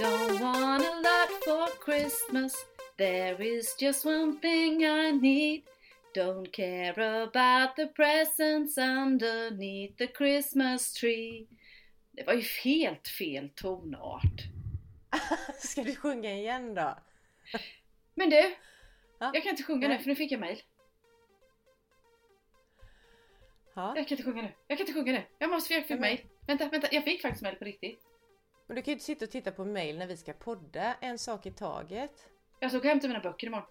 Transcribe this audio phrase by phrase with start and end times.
[0.00, 2.54] Don't want a lot for Christmas.
[2.96, 5.62] There is just one thing I need.
[6.14, 11.46] Don't care about the presents underneath the Christmas tree.
[12.12, 14.40] Det var ju helt fel tonart.
[15.58, 16.98] Ska du sjunga igen då?
[18.14, 18.54] Men du,
[19.18, 19.30] Ja.
[19.34, 19.98] jag kan inte sjunga nu Nej.
[20.02, 20.62] för nu fick jag mail.
[23.74, 23.92] Ja.
[23.96, 24.52] Jag kan inte sjunga nu.
[24.66, 25.22] Jag kan inte sjunga nu.
[25.38, 26.20] Jag måste, jag fick mail.
[26.46, 28.00] Vänta, vänta, jag fick faktiskt mail på riktigt.
[28.70, 31.18] Men du kan ju inte sitta och titta på mail när vi ska podda en
[31.18, 32.12] sak i taget.
[32.60, 33.66] Jag ska gå hämta mina böcker imorgon.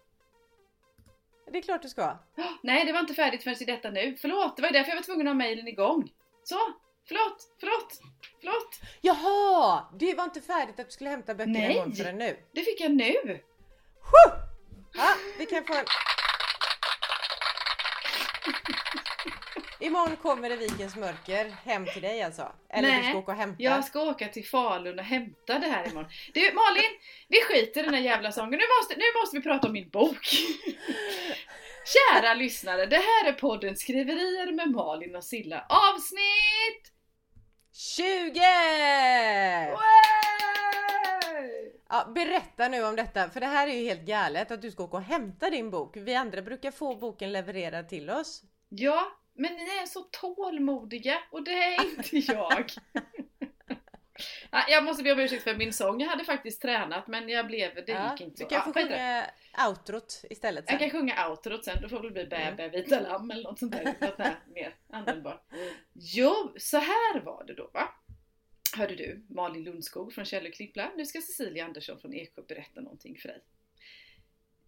[1.52, 2.18] Det är klart du ska.
[2.38, 4.16] Åh, Nej, det var inte färdigt förrän i detta nu.
[4.22, 6.12] Förlåt, det var därför jag var tvungen att ha mailen igång.
[6.44, 6.56] Så,
[7.08, 8.02] förlåt, förlåt,
[8.40, 8.80] förlåt.
[9.02, 9.86] Jaha!
[10.00, 11.72] Det var inte färdigt att du skulle hämta böckerna Nej.
[11.72, 12.38] imorgon förrän nu.
[12.52, 13.40] Det fick jag nu.
[14.94, 15.86] Ja, vi kan få en...
[19.82, 22.52] Imorgon kommer det Vikens mörker hem till dig alltså?
[22.70, 23.64] Eller Nej, du ska åka och hämta?
[23.64, 26.10] Jag ska åka till Falun och hämta det här imorgon.
[26.34, 26.92] Du Malin,
[27.28, 28.52] vi skiter i den här jävla sången.
[28.60, 30.30] Nu måste, nu måste vi prata om min bok.
[31.86, 35.66] Kära lyssnare, det här är podden Skriverier med Malin och Silla.
[35.70, 36.94] Avsnitt
[37.74, 38.40] 20!
[39.70, 40.10] Way!
[41.90, 44.84] Ja, berätta nu om detta, för det här är ju helt galet att du ska
[44.84, 45.98] åka och hämta din bok.
[45.98, 48.44] Vi andra brukar få boken levererad till oss.
[48.70, 52.72] Ja, men ni är så tålmodiga och det är inte jag.
[54.52, 56.02] Ja, jag måste be om ursäkt för min sång.
[56.02, 58.50] Jag hade faktiskt tränat men jag blev, det Ja, gick inte du så.
[58.50, 59.26] kan få sjunga
[59.68, 60.74] outrot istället sen.
[60.74, 62.56] Jag kan sjunga outrot sen, då får det bli bä Mm.
[62.56, 63.84] bä vita lamm eller något sånt där.
[64.02, 65.46] Något där mer användbart.
[65.94, 67.90] Jo, så här var det då va.
[68.78, 70.92] Hörde du, Malin Lundskog från Källor Klippla.
[70.98, 73.42] Nu ska Cecilia Andersson från Eksjö berätta någonting för dig.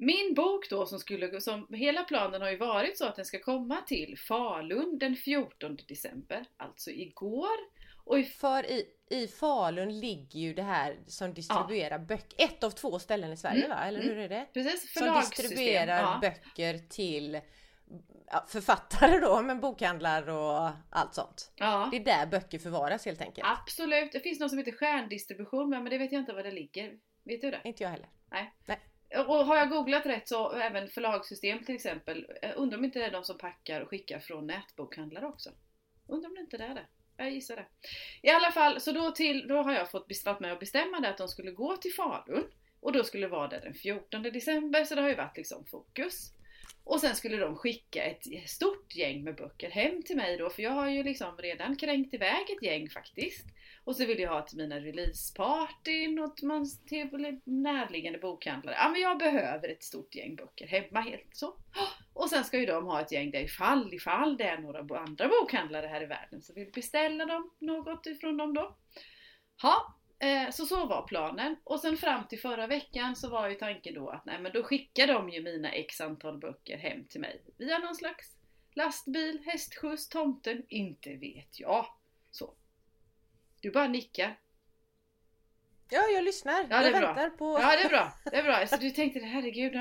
[0.04, 3.40] Min bok då som skulle, som hela planen har ju varit så att den ska
[3.40, 7.58] komma till Falun den 14 december, alltså igår.
[8.06, 12.70] Och i För i, i Falun ligger ju det här som distribuerar böcker, ett av
[12.72, 13.84] två ställen i Sverige Mm, va?
[13.84, 14.48] Eller hur är det?
[14.54, 15.50] precis Som förlagssystem.
[15.50, 16.18] distribuerar ja.
[16.22, 17.40] böcker till
[18.28, 21.52] ja, författare då, men bokhandlar och allt sånt.
[21.56, 21.88] ja.
[21.92, 23.48] Det är där böcker förvaras helt enkelt.
[23.48, 26.98] Absolut, det finns något som heter stjärndistribution men det vet jag inte var det ligger.
[27.24, 27.62] Vet du det?
[27.64, 28.10] Inte jag heller.
[29.18, 32.28] Och har jag googlat rätt så även förlagssystem till exempel.
[32.42, 35.50] Eh, undrar om inte det är de som packar och skickar från nätbokhandlare också.
[36.08, 36.86] Undrar om det inte är det.
[37.18, 37.66] Jag gissar det.
[38.22, 41.00] I alla fall, så då, till, då har jag fått best- varit med och bestämma
[41.00, 42.44] det att de skulle gå till Falun.
[42.80, 45.66] Och då skulle det vara där den 14 december, så det har ju varit liksom
[45.66, 46.32] fokus.
[46.84, 50.62] Och sen skulle de skicka ett stort gäng med böcker hem till mig då, för
[50.64, 53.46] jag har ju liksom redan kränkt iväg ett gäng faktiskt.
[53.84, 56.48] Och så vill jag ha till mina releasepartyn och till
[57.44, 58.76] närliggande bokhandlare.
[58.76, 61.56] Ja men jag behöver ett stort gäng böcker hemma helt så.
[62.14, 65.28] Och sen ska ju de ha ett gäng där ifall, ifall det är några andra
[65.28, 68.78] bokhandlare här i världen så vill beställa dem något ifrån dem då.
[69.62, 71.56] Ja, eh, så så var planen.
[71.64, 74.64] Och sen fram till förra veckan så var ju tanken då att nej men då
[74.64, 78.38] skickar de ju mina x antal böcker hem till mig via någon slags
[78.76, 81.86] lastbil, hästskjuts, tomten, inte vet jag.
[82.32, 82.56] Så.
[83.62, 84.40] Du bara nickar.
[85.90, 86.54] Ja, jag lyssnar.
[86.54, 87.14] Ja, det är jag bra.
[87.14, 87.60] väntar på...
[87.62, 88.54] Ja det är bra, det är bra.
[88.62, 89.74] Alltså, du tänkte herregud,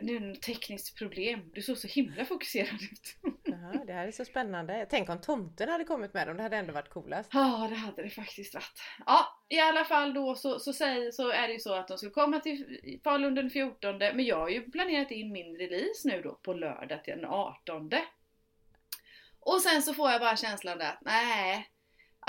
[0.00, 1.50] nu är det något tekniskt problem.
[1.54, 3.16] Du såg så himla fokuserad ut.
[3.44, 4.86] Jaha, det här är så spännande.
[4.90, 7.30] Tänk om tomten hade kommit med dem, det hade ändå varit coolast.
[7.32, 8.82] Ja, det hade det faktiskt varit.
[9.06, 11.98] Ja, i alla fall då så, så, säger, så är det ju så att de
[11.98, 16.22] skulle komma till Falun den 14 men jag har ju planerat in min release nu
[16.22, 17.90] då på lördag till den 18
[19.40, 21.68] Och sen så får jag bara känslan där att nej,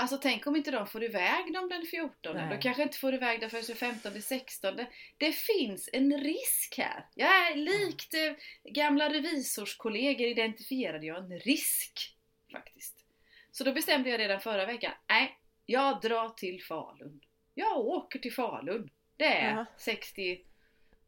[0.00, 2.36] Alltså tänk om inte de får iväg dem den 14.
[2.36, 2.48] Nej.
[2.50, 4.76] De kanske inte får iväg dem förrän den 15 eller 16.
[5.18, 7.06] Det finns en risk här.
[7.14, 8.34] Jag är likt mm.
[8.64, 12.16] gamla revisorskollegor identifierade jag en risk
[12.52, 13.04] faktiskt.
[13.52, 17.20] Så då bestämde jag redan förra veckan, nej, jag drar till Falun.
[17.54, 18.90] Jag åker till Falun.
[19.16, 19.64] Det är mm.
[19.78, 20.40] 60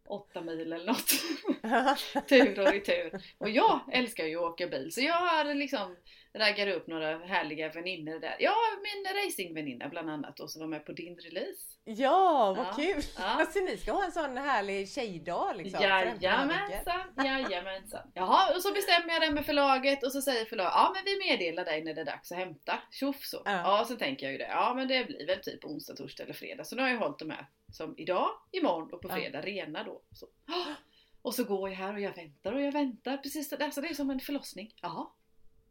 [0.09, 1.09] åtta mil eller något.
[2.29, 3.23] tur och retur.
[3.39, 5.97] Och jag älskar ju att åka bil så jag har liksom
[6.35, 8.37] raggar upp några härliga väninnor där.
[8.39, 11.73] Ja, min racingväninna bland annat och som var med på din release.
[11.85, 13.03] Ja, vad ja, kul!
[13.17, 13.23] Ja.
[13.41, 15.83] Alltså ni ska ha en sån härlig tjejdag liksom?
[15.83, 18.11] Jajamensan, jajamensan!
[18.15, 21.31] Jaha, och så bestämmer jag det med förlaget och så säger förlaget ja men vi
[21.31, 22.79] meddelar dig när det är dags att hämta.
[22.91, 23.43] Tjoff så!
[23.45, 23.51] Ja.
[23.51, 24.49] ja, så tänker jag ju det.
[24.49, 26.65] Ja men det blir väl typ onsdag, torsdag eller fredag.
[26.65, 29.15] Så nu har jag hållit de här som idag, imorgon och på Ja.
[29.15, 30.03] fredag rena då.
[30.13, 30.27] Så.
[31.23, 33.17] Och så går jag här och jag väntar och jag väntar.
[33.17, 34.75] Precis det där, så det är som en förlossning.
[34.83, 35.07] Jaha.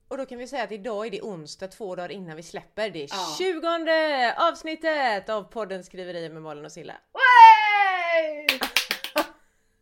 [0.07, 2.89] Och då kan vi säga att idag är det onsdag två dagar innan vi släpper
[2.89, 3.35] det Ja.
[3.37, 6.93] 20 avsnittet av podden Skriverier med Malin och Silla.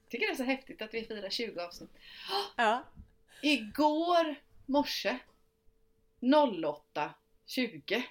[0.09, 1.89] Tycker det är så häftigt att vi firar 20 avsnitt.
[2.57, 2.83] Ja.
[3.41, 4.35] Igår
[4.65, 5.19] morse
[6.21, 8.03] 08.20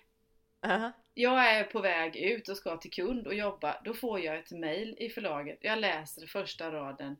[0.63, 0.93] Aha.
[1.15, 3.81] Jag är på väg ut och ska till kund och jobba.
[3.85, 5.59] Då får jag ett mail i förlaget.
[5.61, 7.17] Jag läser första raden.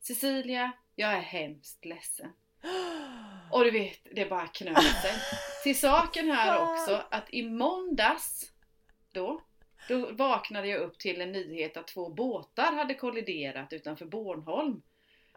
[0.00, 2.32] Cecilia, jag är hemskt ledsen.
[3.52, 5.12] Och du vet, det bara knöt sig.
[5.62, 8.52] Till saken här också att i måndags
[9.12, 9.42] då,
[9.88, 14.82] då vaknade jag upp till en nyhet att två båtar hade kolliderat utanför Bornholm.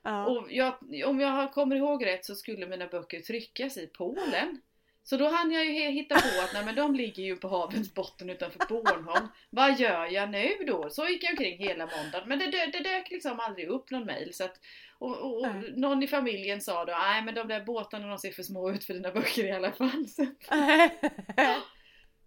[0.04, 0.26] Ja.
[0.26, 0.74] Och jag,
[1.06, 4.62] om jag kommer ihåg rätt så skulle mina böcker tryckas i Polen.
[5.06, 7.94] Så då hann jag ju hitta på att nej, men de ligger ju på havens
[7.94, 9.28] botten utanför Bornholm.
[9.50, 10.90] Vad gör jag nu då?
[10.90, 12.30] Så gick jag omkring hela måndagen.
[12.30, 14.34] Men det, dö- det dök liksom aldrig upp någon mail.
[14.34, 14.60] Så att,
[15.00, 18.32] och, och, och någon i familjen sa då, nej men de där båtarna de ser
[18.32, 20.08] för små ut för dina böcker i alla fall.
[20.08, 20.26] Så,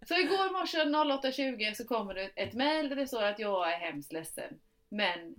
[0.07, 3.77] så igår morse 08.20 så kommer det ett mail där det står att jag är
[3.77, 4.59] hemskt ledsen.
[4.89, 5.35] Men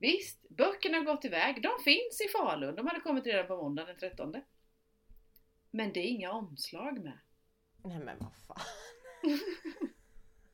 [0.00, 1.62] visst, böckerna har gått iväg.
[1.62, 2.74] De finns i Falun.
[2.74, 4.34] De hade kommit redan på måndag den 13.
[5.74, 7.18] Men det är inga omslag med.
[7.84, 8.66] Nej men vad fan.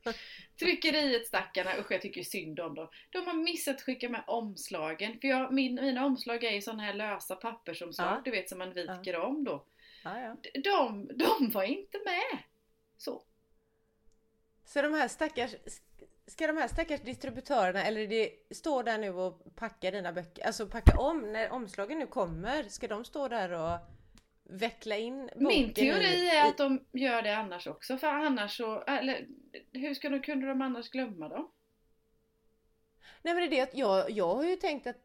[0.59, 2.87] Tryckeriet stackarna, usch jag tycker synd om dem.
[3.09, 5.19] De har missat att skicka med omslagen.
[5.19, 8.21] För jag, min, mina omslag är ju sådana här lösa pappersomslag, Ja.
[8.25, 9.65] du vet som man viker om då.
[10.03, 10.35] Ja, ja.
[10.63, 12.43] De, de var inte med!
[12.97, 13.23] Så.
[14.65, 15.55] Så de här stackars
[16.27, 20.67] Ska de här stackars distributörerna eller det står där nu och packa dina böcker, alltså
[20.67, 23.79] packa om när omslagen nu kommer, ska de stå där och
[24.51, 28.57] veckla in boken Min teori är i- att de gör det annars också, för annars
[28.57, 29.27] så, eller
[29.73, 31.51] hur ska de, kunde de annars glömma dem?
[33.21, 34.97] Nej men det är det att jag, jag har ju tänkt att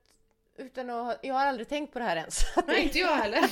[0.58, 2.40] utan att, jag har aldrig tänkt på det här ens.
[2.66, 3.40] Nej, inte jag heller.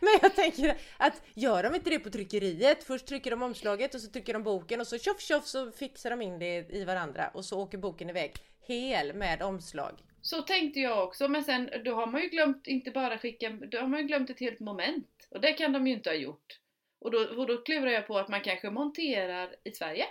[0.00, 4.00] Men jag tänker att gör de inte det på tryckeriet, först trycker de omslaget och
[4.00, 7.28] så trycker de boken och så tjoff tjoff så fixar de in det i varandra
[7.34, 8.32] och så åker boken iväg
[8.66, 9.92] hel med omslag.
[10.24, 13.78] Så tänkte jag också, men sen då har man ju glömt inte bara skicka, då
[13.78, 15.28] har man ju glömt ett helt moment.
[15.30, 16.60] Och det kan de ju inte ha gjort.
[16.98, 20.06] Och då, och då klurar jag på att man kanske monterar i Sverige.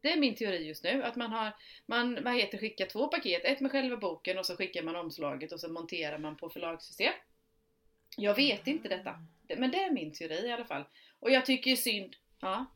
[0.00, 1.52] Det är min teori just nu, att man har,
[1.86, 5.52] man, vad heter skickar två paket, ett med själva boken och så skickar man omslaget
[5.52, 7.12] och så monterar man på förlagssystem.
[8.16, 9.14] Jag vet inte detta,
[9.56, 10.84] men det är min teori i alla fall.
[11.20, 12.66] Och jag tycker synd, ja,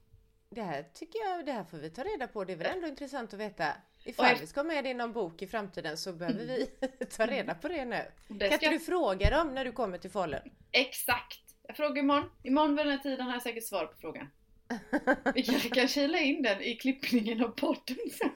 [0.50, 2.44] Det här tycker jag, det här får vi ta reda på.
[2.44, 3.72] Det är väl ändå intressant att veta.
[4.04, 6.66] Ifall vi ska ha med det i någon bok i framtiden så behöver vi
[7.16, 8.04] ta reda på det nu.
[8.28, 10.50] det Kan ska inte du fråga dem när du kommer till Falun?
[10.72, 11.40] Exakt!
[11.68, 12.30] Jag frågar imorgon.
[12.42, 14.30] Imorgon vid den här tiden har jag säkert svar på frågan.
[15.34, 18.30] Vi kanske kan kila in den i klippningen av podden sen.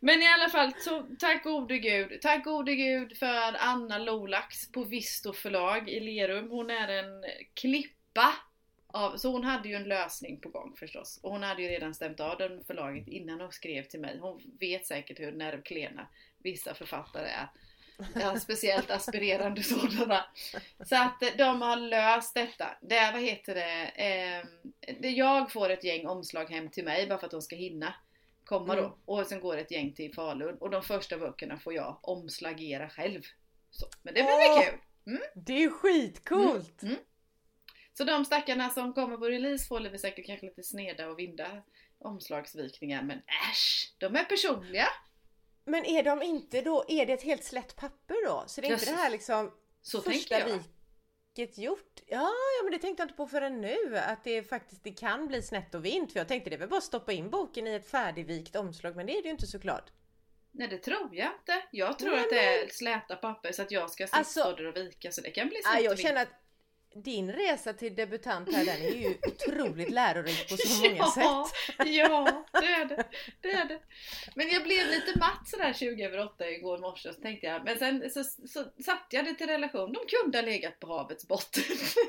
[0.00, 2.20] Men i alla fall, så tack gode gud.
[2.22, 6.50] Tack gode gud för Anna Lolax på Visto förlag i Lerum.
[6.50, 8.34] Hon är en klippa.
[8.96, 11.20] Av, så hon hade ju en lösning på gång förstås.
[11.22, 14.18] Och hon hade ju redan stämt av den förlaget innan hon skrev till mig.
[14.18, 16.06] Hon vet säkert hur nervklena
[16.38, 17.48] vissa författare är.
[18.14, 20.24] Ja, speciellt aspirerande sådana.
[20.84, 22.76] Så att de har löst detta.
[22.80, 27.18] Det är, vad heter det, eh, jag får ett gäng omslag hem till mig bara
[27.18, 27.94] för att de ska hinna
[28.44, 28.84] komma Mm.
[28.84, 28.98] då.
[29.04, 33.22] Och sen går ett gäng till Falun och de första böckerna får jag omslagera själv.
[33.70, 34.78] Så, men det blir väl kul.
[35.34, 36.82] Det är skitcoolt!
[36.82, 36.96] Mm.
[37.98, 41.62] Så de stackarna som kommer på release får vi säkert kanske lite sneda och vinda
[41.98, 43.18] omslagsvikningar men
[43.52, 44.88] äsch, de är personliga.
[45.64, 48.44] Men är de inte då, är det ett helt slätt papper då?
[48.46, 49.52] Så det är inte Ja, det här liksom
[49.82, 50.46] Så första jag.
[50.46, 52.00] viket gjort?
[52.06, 53.96] Ja, ja, men det tänkte jag inte på förrän nu.
[53.98, 56.12] Att det faktiskt det kan bli snett och vint.
[56.12, 58.96] För jag tänkte det är väl bara att stoppa in boken i ett färdigvikt omslag.
[58.96, 59.90] Men det är det ju inte såklart.
[60.52, 61.62] Nej det tror jag inte.
[61.72, 64.76] Jag tror Nej, att det är släta papper så att jag ska sitta Alltså- och
[64.76, 66.06] vika så det kan bli snett jag och vitt.
[66.06, 66.28] känner att
[67.02, 71.24] din resa till debutant här den är ju otroligt lärorik på så många sätt.
[71.86, 73.04] Ja, det är det.
[73.40, 73.80] det är det.
[74.34, 77.78] Men jag blev lite matt sådär 20 över 8 igår morse så tänkte jag, men
[77.78, 79.92] sen så, så satte jag det till relation.
[79.92, 81.62] De kunde ha legat på havets botten.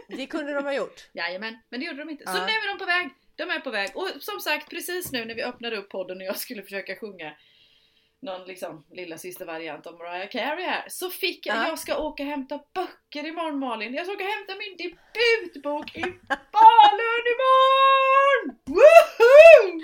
[0.07, 1.09] Det kunde de ha gjort.
[1.13, 2.23] Jajamän, men det gjorde de inte.
[2.25, 2.45] Så Ja.
[2.45, 3.09] nu är de på väg.
[3.35, 3.91] De är på väg.
[3.95, 7.33] Och som sagt, precis nu när vi öppnade upp podden och jag skulle försöka sjunga
[8.21, 10.85] någon liksom lilla sista variant av Mariah Carey här.
[10.89, 11.67] Så fick jag, Ja.
[11.67, 13.93] jag ska åka och hämta böcker imorgon Malin.
[13.93, 18.57] Jag ska åka och hämta min debutbok i Falun imorgon!
[18.65, 19.81] Woohoo!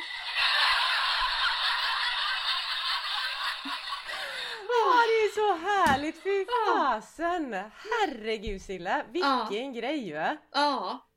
[4.67, 6.23] Ja, det är så härligt!
[6.23, 7.53] Fy fasen!
[7.99, 10.37] Herregud Silla, vilken grej va?
[10.51, 11.07] Ja.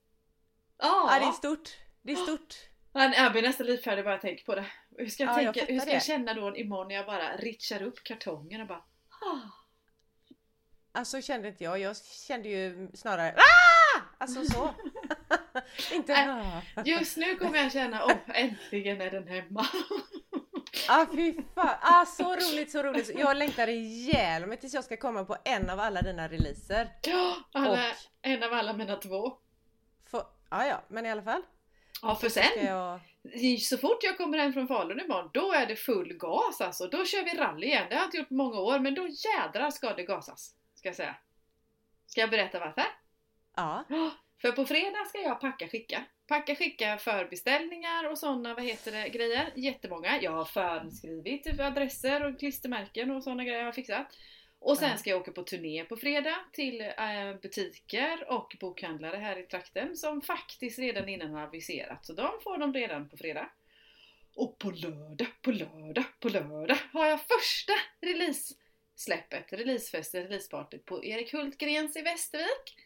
[0.79, 1.69] Ja, det är stort.
[2.03, 2.55] Det är stort.
[2.95, 4.67] Men jag blir nästan livfärdig bara jag tänker på det.
[4.99, 7.07] Hur ska jag, Ja, jag tänka, fattar hur ska jag känna då imorgon när jag
[7.07, 9.41] bara ritchar upp kartongen och bara ah.
[10.93, 11.79] Alltså kände inte jag.
[11.79, 14.01] Jag kände ju snarare ah!
[14.19, 14.75] Alltså så.
[15.95, 16.59] inte Äh.
[16.85, 19.67] Just nu kommer jag känna, åh äntligen är den hemma.
[20.89, 21.77] Ah, fy fan.
[21.81, 23.11] Ah, så roligt, så roligt.
[23.19, 26.89] Jag längtar ihjäl mig tills jag ska komma på en av alla dina releaser.
[27.03, 27.79] Ja, alla, Och-
[28.23, 29.33] en av alla mina två.
[30.11, 31.43] Få, ah, ja, men i alla fall.
[32.03, 33.01] Ja för sen, jag...
[33.61, 36.87] så fort jag kommer hem från Falun imorgon, då är det full gas alltså.
[36.87, 37.87] Då kör vi rally igen.
[37.89, 40.55] Det har jag inte gjort på många år, men då jädrar ska det gasas.
[40.75, 41.17] Ska jag säga.
[42.07, 42.85] Ska jag berätta varför?
[43.57, 43.85] Ja.
[44.41, 46.05] För på fredag ska jag packa skicka.
[46.27, 49.53] Packa skicka förbeställningar och sådana, vad heter det, grejer.
[49.55, 50.23] Jättemånga.
[50.23, 54.07] Jag har förskrivit adresser och klistermärken och sådana grejer jag har fixat.
[54.71, 59.39] Och sen ska jag åka på turné på fredag till eh, butiker och bokhandlare här
[59.39, 62.07] i trakten som faktiskt redan innan har aviserat.
[62.07, 63.51] Så de får de redan på fredag.
[64.35, 71.33] Och på lördag, på lördag, på lördag har jag första release-släppet, releasefesten, releasepartyt på Erik
[71.33, 72.77] Hultgrens i Västervik.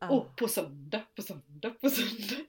[0.00, 0.10] ja.
[0.10, 2.44] Och på söndag, på söndag, på söndag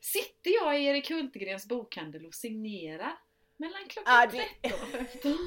[0.00, 3.18] sitter jag i Erik Hultgrens bokhandel och signerar
[3.56, 5.38] mellan klockan Ja, det- 13 och 15.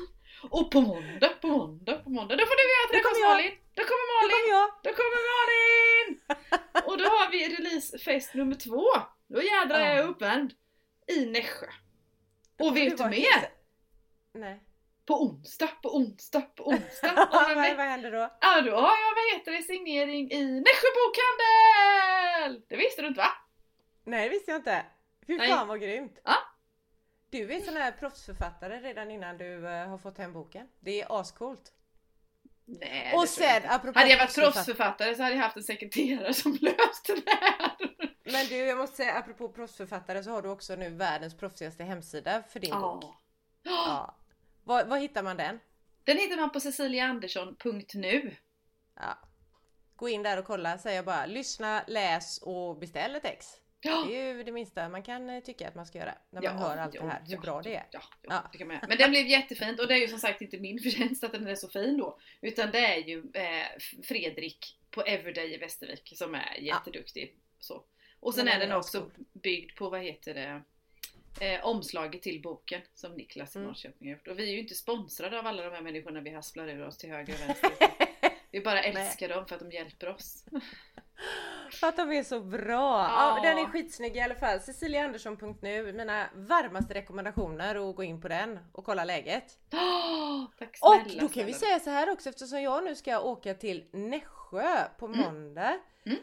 [0.49, 3.33] Och på måndag, på måndag, på måndag, då får du Då träffas kommer.
[3.33, 3.51] Malin!
[3.75, 4.31] Då kommer Då Malin!
[4.31, 4.69] kommer jag!
[4.83, 6.19] Då kommer Malin!
[6.87, 8.83] Och då har vi releasefest nummer två.
[9.27, 10.09] Då jädrar är jag Ja.
[10.09, 10.53] uppvärmd.
[11.07, 11.67] I Nässjö.
[12.57, 13.49] Då Och vet du mer?
[14.33, 14.63] Nej.
[15.05, 17.13] På onsdag, på onsdag, på onsdag.
[17.31, 18.37] vad, vad händer då?
[18.41, 22.61] Ja, då har jag vad heter det, signering i Nässjö bokhandel!
[22.69, 23.31] Det visste du inte va?
[24.05, 24.85] Nej det visste jag inte.
[25.27, 25.49] Fy Nej.
[25.49, 26.19] fan vad grymt.
[26.23, 26.35] Ja.
[27.29, 30.67] Du är sån här proffsförfattare redan innan du eh, har fått hem boken.
[30.79, 31.73] Det är ascoolt.
[32.65, 36.33] Nej, Och jag sen apropå Hade jag varit proffsförfattare- så hade jag haft en sekreterare
[36.33, 37.71] som löste det här.
[38.23, 42.43] Men du, jag måste säga apropå proffsförfattare så har du också nu världens proffsigaste hemsida
[42.49, 43.03] för din bok.
[43.63, 43.71] Ja.
[43.87, 44.15] Ja.
[44.63, 45.59] Var, var hittar man den?
[46.03, 48.35] Den hittar man på ceciliaandersson.nu.
[48.95, 49.17] Ja.
[49.95, 51.25] Gå in där och kolla säger jag bara.
[51.25, 53.47] Lyssna, läs och beställ ett ex.
[53.81, 54.05] Ja.
[54.07, 56.43] Det är ju det minsta man kan eh, tycka att man ska göra när man
[56.43, 57.21] Ja, hör allt ja, det här.
[57.27, 57.85] Hur bra det är.
[57.91, 58.87] Ja, det kan man göra.
[58.87, 61.47] Men den blev jättefint och det är ju som sagt inte min förtjänst att den
[61.47, 62.19] är så fin då.
[62.41, 63.67] Utan det är ju eh,
[64.03, 67.35] Fredrik på Everyday i Västervik som är jätteduktig.
[67.59, 67.83] Så.
[68.19, 70.61] Och sen är den också byggd på, vad heter det,
[71.45, 73.67] eh, omslaget till boken som Niklas i Mm.
[73.67, 74.27] Norrköping har gjort.
[74.27, 76.97] Och vi är ju inte sponsrade av alla de här människorna vi hasplar ur oss
[76.97, 77.71] till höger och vänster.
[78.51, 80.45] Vi bara älskar dem för att de hjälper oss.
[81.81, 83.07] Att de är så bra!
[83.09, 83.39] Ja.
[83.43, 84.59] Den är skitsnygg i alla fall.
[84.59, 89.57] ceciliaandersson.nu, mina varmaste rekommendationer att gå in på den och kolla läget.
[89.73, 91.53] Åh, tack Och snälla, då kan vi snälla.
[91.53, 95.19] säga så här också eftersom jag nu ska åka till Nässjö på Mm.
[95.19, 95.79] måndag.
[96.05, 96.17] Mm.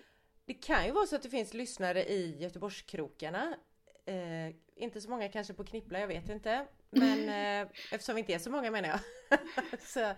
[0.47, 3.55] Det kan ju vara så att det finns lyssnare i Göteborgskrokarna.
[4.07, 6.67] Eh, inte så många kanske på Knippla, jag vet inte.
[6.91, 7.29] Men
[7.62, 9.00] eh, eftersom vi inte är så många menar jag.
[9.81, 10.15] så.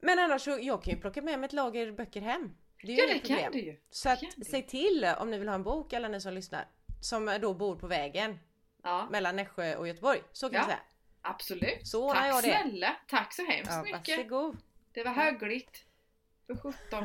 [0.00, 2.54] Men annars så, jag kan ju plocka med mig ett lager böcker hem.
[2.82, 3.52] Det är ju Ja det inget kan problem.
[3.52, 3.76] du ju.
[3.90, 4.44] Så att du.
[4.44, 6.66] säg till om ni vill ha en bok alla ni som lyssnar.
[7.00, 8.38] Som då bor på vägen
[8.82, 10.20] Ja, mellan Nässjö och Göteborg.
[10.32, 10.64] Så kan Ja.
[10.64, 10.78] säga.
[11.22, 11.86] absolut.
[11.88, 12.58] Så Tack jag det.
[12.62, 12.96] snälla.
[13.08, 14.16] Tack så hemskt Ja, mycket.
[14.18, 14.56] varsågod.
[14.92, 15.84] Det var högligt.
[16.46, 17.04] För sjutton.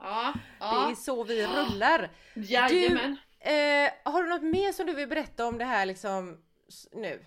[0.00, 0.90] Ja, Det ja.
[0.90, 2.10] är så vi rullar.
[2.34, 3.16] Jajamän.
[3.40, 6.44] Eh, har du något mer som du vill berätta om det här liksom
[6.92, 7.24] nu?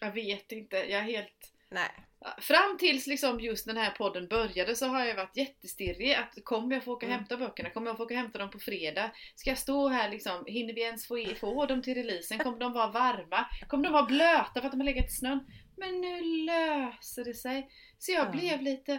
[0.00, 0.76] Jag vet inte.
[0.76, 1.52] Jag är helt...
[1.68, 1.90] Nej.
[2.38, 6.14] Fram tills liksom just den här podden började så har jag varit jättestirrig.
[6.14, 7.18] Att kommer jag få åka och Mm.
[7.18, 7.70] hämta böckerna?
[7.70, 9.10] Kommer jag få åka och hämta dem på fredag?
[9.34, 10.44] Ska jag stå här liksom?
[10.46, 12.38] Hinner vi ens få, få dem till releasen?
[12.38, 13.46] Kommer de vara varma?
[13.68, 15.46] Kommer de vara blöta för att de har legat i snön?
[15.76, 17.70] Men nu löser det sig.
[17.98, 18.30] Så jag Ja.
[18.30, 18.98] blev lite...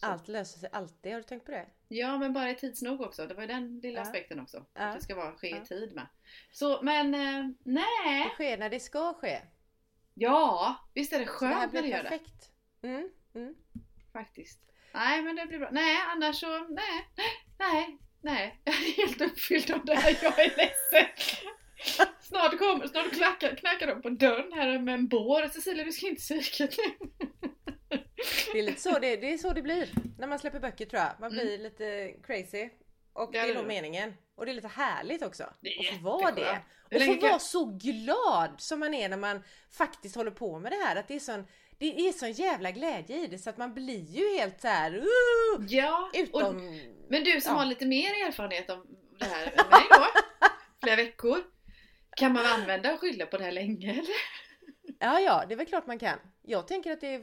[0.00, 0.06] Så.
[0.06, 1.12] Allt löser sig alltid.
[1.12, 1.66] Har du tänkt på det?
[1.88, 3.26] Ja men bara i tids nog också.
[3.26, 4.02] Det var ju den lilla Ja.
[4.02, 4.64] aspekten också.
[4.74, 4.80] Ja.
[4.80, 5.62] Att det ska vara ske Ja.
[5.62, 6.06] i tid med.
[6.52, 8.24] Så men eh, nej.
[8.24, 9.40] Det sker när det ska ske.
[10.14, 12.08] Ja, visst är det Så det här skönt när blir det gör det.
[12.08, 12.50] perfekt.
[12.82, 13.54] Mm, mm.
[14.12, 14.60] Faktiskt.
[14.94, 15.68] Nej men det blir bra.
[15.72, 17.08] Nej annars så, nej,
[17.58, 18.60] nej, nej.
[18.64, 20.18] Jag är helt uppfylld av det här.
[20.22, 21.08] Jag är ledsen.
[22.20, 25.48] Snart kommer, snart knackar, knackar de på dörren här med en bår.
[25.48, 27.08] Cecilia du ska inte psyka nu.
[28.52, 31.02] Det är lite så det, det är så det blir när man släpper böcker tror
[31.02, 31.12] jag.
[31.20, 32.68] Man blir lite crazy.
[33.14, 33.74] Och det är det nog är det.
[33.74, 34.14] meningen.
[34.34, 35.44] Och det är lite härligt också.
[35.60, 36.58] Det att få vara det.
[36.84, 40.76] Och få vara så glad som man är när man faktiskt håller på med det
[40.84, 40.96] här.
[40.96, 41.46] Att det är sån,
[41.78, 44.94] det är sån jävla glädje i det så att man blir ju helt så här.
[44.96, 45.04] Uh,
[45.68, 46.56] Ja, och, utom...
[47.08, 47.58] men du som Ja.
[47.58, 48.86] har lite mer erfarenhet om
[49.18, 50.06] det här än mig då.
[50.82, 51.38] Flera veckor.
[52.16, 54.14] Kan man använda och skylla på det här länge eller?
[54.98, 56.18] Ja, ja, det är väl klart man kan.
[56.42, 57.20] Jag tänker att det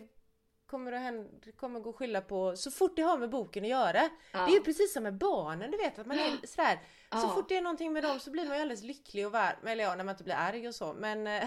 [0.72, 3.64] kommer att, hända, det kommer gå att skylla på så fort det har med boken
[3.64, 4.10] att göra.
[4.32, 4.46] Ja.
[4.46, 6.80] Det är ju precis som med barnen, du vet att man är sådär.
[7.12, 7.34] Så Ja.
[7.36, 9.68] fort det är någonting med dem så blir man ju alldeles lycklig och varm.
[9.68, 10.94] Eller ja, när man inte blir arg och så.
[10.94, 11.44] Men, eh,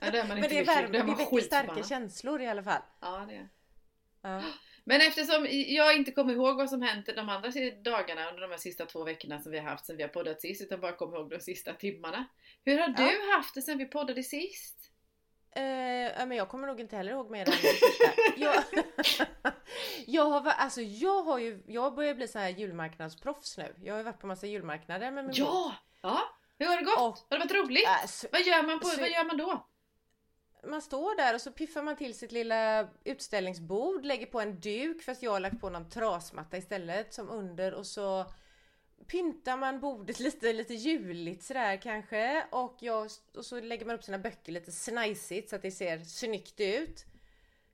[0.00, 2.82] Ja, då är men det, är värme, det väcker starka känslor i alla fall.
[3.00, 3.48] Ja, det är.
[4.22, 4.42] Ja.
[4.84, 7.50] Men eftersom jag inte kommer ihåg vad som hänt de andra
[7.84, 10.40] dagarna under de här sista två veckorna som vi har haft sen vi har poddat
[10.40, 12.24] sist, utan bara kommer ihåg de sista timmarna.
[12.64, 14.89] Hur har du haft det sen vi poddade sist?
[15.54, 17.54] Ja, men jag kommer nog inte heller ihåg mer än
[18.36, 18.64] jag,
[20.06, 23.74] jag, har, alltså, jag har ju, jag börjar bli så här julmarknadsproffs nu.
[23.82, 25.34] Jag har ju varit på massa julmarknader med min.
[25.36, 25.74] Ja!
[26.02, 26.20] Ja,
[26.58, 26.96] hur har det gått?
[26.98, 27.86] Och- har det varit roligt?
[27.86, 29.66] Äh, så- vad, gör man på, så- vad gör man då?
[30.64, 35.02] man står där och så piffar man till sitt lilla utställningsbord, lägger på en duk
[35.02, 38.32] fast jag har lagt på någon trasmatta istället som under och så
[39.06, 44.04] pyntar man bordet lite, lite juligt sådär kanske och, jag, och så lägger man upp
[44.04, 47.04] sina böcker lite snajsigt så att det ser snyggt ut.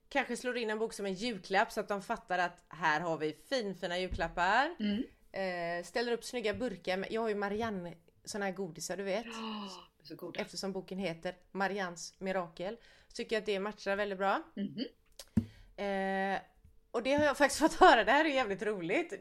[0.09, 3.19] Kanske slår in en bok som en julklapp så att de fattar att här har
[3.19, 4.77] vi finfina julklappar.
[4.79, 5.03] Mm.
[5.33, 7.07] Eh, ställer upp snygga burkar.
[7.11, 9.27] Jag har ju Marianne, såna här godisar du vet.
[10.11, 10.33] Oh.
[10.35, 12.77] Eftersom boken heter Marians mirakel.
[13.09, 14.43] Så tycker jag att det matchar väldigt bra.
[14.55, 14.85] Mhm.
[15.77, 16.41] Eh,
[16.97, 19.13] och det har jag faktiskt fått höra, det här är jävligt roligt.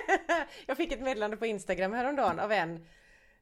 [0.66, 2.76] jag fick ett meddelande på Instagram häromdagen av en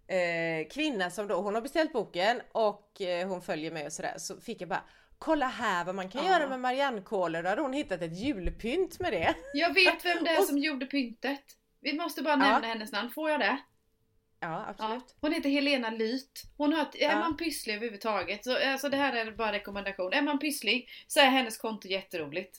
[0.06, 4.14] eh, kvinna som då, hon har beställt boken och eh, hon följer med och sådär.
[4.18, 4.82] Så fick jag bara
[5.18, 6.30] Kolla här vad man kan Ja.
[6.32, 7.42] göra med Mariannekolor.
[7.42, 9.34] Då hade hon hittat ett julpynt med det.
[9.54, 11.42] Jag vet vem det är Och- som gjorde pyntet.
[11.80, 13.58] Vi måste bara nämna hennes namn, får jag det?
[14.40, 14.64] Ja Ja.
[14.68, 15.16] absolut.
[15.20, 16.42] Hon heter Helena Lyth.
[16.56, 17.18] Hon har, är Ja.
[17.18, 20.12] man pysslig överhuvudtaget, så alltså det här är bara rekommendation.
[20.12, 22.58] Är man pysslig så är hennes konto jätteroligt.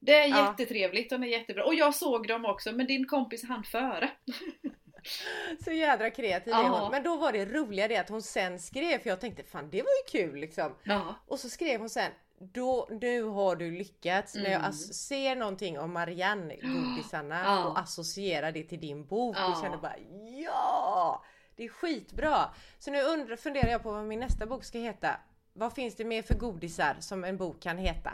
[0.00, 0.46] Det är Ja.
[0.50, 1.64] jättetrevligt, hon är jättebra.
[1.64, 4.10] Och jag såg dem också, men din kompis hann före.
[5.64, 6.90] Så jädra kreativ är hon.
[6.90, 9.82] Men då var det roliga det att hon sen skrev, för jag tänkte fan det
[9.82, 10.76] var ju kul liksom.
[10.82, 11.14] Ja.
[11.26, 14.72] Och så skrev hon sen då, nu har du lyckats när jag Mm.
[14.72, 17.64] ser någonting om Marianne godisarna Ja.
[17.64, 19.48] och associerar det till din bok Ja.
[19.56, 19.96] och känner bara
[20.44, 21.24] ja!
[21.56, 22.36] Det är skitbra!
[22.78, 25.16] Så nu undrar, funderar jag på vad min nästa bok ska heta.
[25.52, 28.10] Vad finns det mer för godisar som en bok kan heta?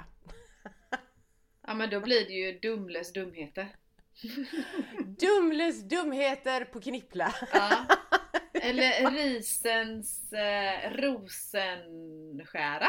[1.67, 3.77] ja, men då blir det ju Dumles dumheter.
[5.05, 7.35] Dumles dumheter på Knippla!
[7.53, 7.87] Ja.
[8.53, 12.89] Eller risens eh, rosenskära.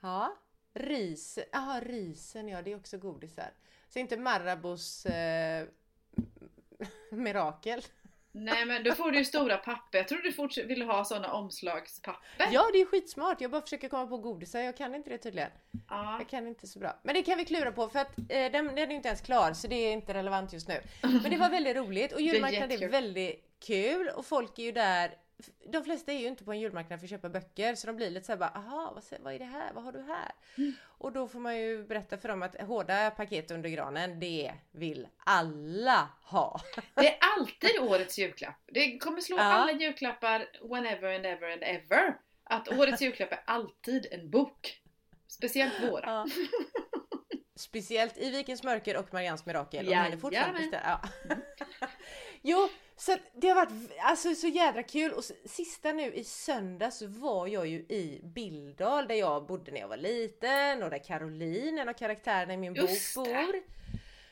[0.00, 0.36] Ja,
[0.74, 3.50] ris, aha, risen ja det är också godisar.
[3.88, 5.68] Så inte Marabous eh,
[7.10, 7.82] mirakel.
[8.44, 9.98] Nej men då får du ju stora papper.
[9.98, 12.48] Jag tror du forts- vill ha sådana omslagspapper.
[12.52, 15.50] Ja det är skitsmart, jag bara försöker komma på godisar, jag kan inte det tydligen.
[15.88, 16.16] Ja.
[16.18, 16.98] Jag kan inte så bra.
[17.02, 19.20] Men det kan vi klura på för att eh, den, den är ju inte ens
[19.20, 20.80] klar så det är inte relevant just nu.
[21.02, 22.90] Men det var väldigt roligt och julmarknaden är jättekul.
[22.90, 25.10] väldigt kul och folk är ju där
[25.72, 28.10] de flesta är ju inte på en julmarknad för att köpa böcker så de blir
[28.10, 30.32] lite såhär bara aha vad, vad är det här, vad har du här?
[30.58, 30.72] Mm.
[30.84, 35.08] Och då får man ju berätta för dem att hårda paket under granen det vill
[35.24, 36.60] alla ha.
[36.94, 38.56] Det är alltid årets julklapp.
[38.66, 39.42] Det kommer slå Ja.
[39.42, 42.16] alla julklappar whenever and ever and ever.
[42.44, 44.82] Att årets julklapp är alltid en bok.
[45.28, 46.06] Speciellt våra.
[46.06, 46.26] Ja.
[47.56, 49.88] Speciellt i Vikens mörker och Marians mirakel.
[50.14, 51.00] Och fortfarande ja.
[52.42, 52.68] Jo,
[52.98, 55.12] så att det har varit alltså, så jädra kul.
[55.12, 59.88] Och sista nu i söndags var jag ju i Bildal där jag bodde när jag
[59.88, 63.32] var liten och där Caroline, en av karaktärerna i min Just bok, det.
[63.32, 63.62] bor.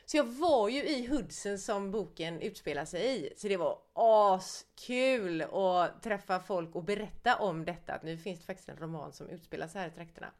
[0.05, 3.33] Så jag var ju i Hudson som boken utspelar sig i.
[3.37, 7.93] Så det var askul att träffa folk och berätta om detta.
[7.93, 10.31] Att nu finns det faktiskt en roman som utspelar sig här i trakterna.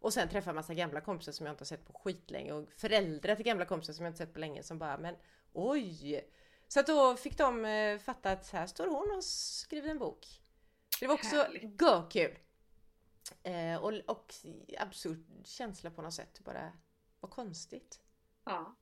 [0.00, 3.34] Och sen träffa massa gamla kompisar som jag inte har sett på skitlänge och föräldrar
[3.34, 5.14] till gamla kompisar som jag inte sett på länge som bara men
[5.52, 6.24] oj!
[6.72, 10.26] Så att då fick de eh, fatta att här står hon och skriver en bok.
[11.00, 11.46] Det var också
[11.80, 12.38] görkul!
[13.42, 14.34] Eh, och, och
[14.78, 16.40] absurd känsla på något sätt.
[16.44, 16.72] Bara,
[17.20, 18.00] vad konstigt.
[18.44, 18.76] Ja.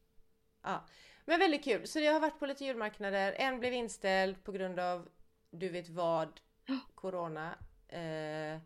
[0.63, 0.87] Ja,
[1.25, 1.87] men väldigt kul.
[1.87, 3.33] Så jag har varit på lite julmarknader.
[3.33, 5.09] En blev inställd på grund av
[5.51, 6.41] du vet vad,
[6.95, 7.59] Corona.
[7.89, 8.61] Eh,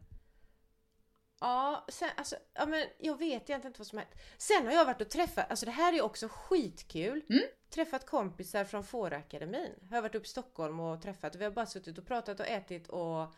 [1.41, 4.11] ja, sen, alltså, ja, men jag vet egentligen inte vad som hänt.
[4.39, 7.25] Sen har jag varit och träffat, alltså det här är också skitkul.
[7.29, 7.43] Mm.
[7.71, 9.73] Träffat kompisar från Fårakademin.
[9.91, 11.37] Har jag varit uppe i Stockholm och träffat.
[11.37, 13.35] Vi har bara suttit och pratat och ätit och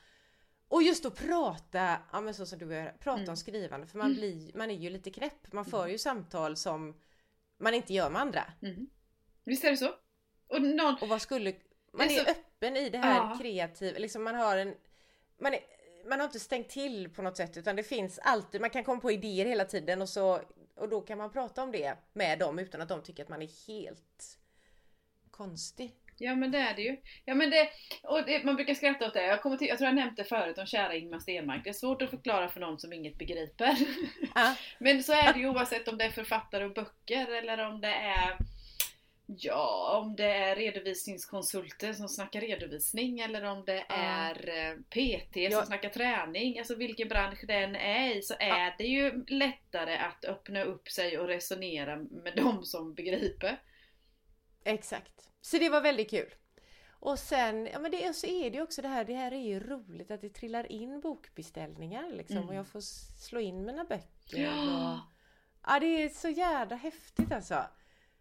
[0.69, 3.31] och just att prata, ja men så som du gör, prata Mm.
[3.31, 3.87] om skrivande.
[3.87, 5.53] För man, blir, man är ju lite knäpp.
[5.53, 7.01] Man för ju samtal som
[7.59, 8.45] man inte gör med andra.
[8.63, 8.87] Mm.
[9.45, 9.95] Visst är det så?
[10.49, 10.97] Och någon...
[11.01, 11.55] Och vad skulle...
[11.93, 13.39] Man Det är öppen i det här Ja.
[13.41, 14.75] kreativa, liksom man har en...
[15.41, 15.61] Man, är,
[16.09, 19.01] man har inte stängt till på något sätt utan det finns alltid, man kan komma
[19.01, 20.41] på idéer hela tiden och så
[20.77, 23.43] och då kan man prata om det med dem utan att de tycker att man
[23.43, 24.39] är helt
[25.31, 25.93] konstig.
[26.19, 26.97] Ja men det är det ju.
[27.25, 27.69] Ja men det,
[28.03, 29.27] och det, man brukar skratta åt det.
[29.27, 31.65] Jag, kommer till, jag tror jag nämnde förut om kära Ingmar Stenmark.
[31.65, 33.77] Det är svårt att förklara för någon som inget begriper.
[34.35, 34.57] Ja.
[34.79, 37.95] men så är det ju oavsett om det är författare och böcker eller om det
[37.95, 38.37] är
[39.27, 43.95] Ja, om det är redovisningskonsulter som snackar redovisning eller om det Ja.
[43.95, 45.67] är eh, PT som Ja.
[45.67, 46.59] snackar träning.
[46.59, 51.19] Alltså vilken bransch den är i så är det ju lättare att öppna upp sig
[51.19, 53.61] och resonera med de som begriper.
[54.65, 55.29] Exakt.
[55.41, 56.35] Så det var väldigt kul.
[56.91, 59.41] Och sen, ja men det, så är det ju också det här, det här är
[59.47, 62.49] ju roligt att det trillar in bokbeställningar liksom Mm.
[62.49, 62.81] och jag får
[63.21, 64.99] slå in mina böcker och...
[65.69, 67.55] Ja det är så jävla häftigt alltså.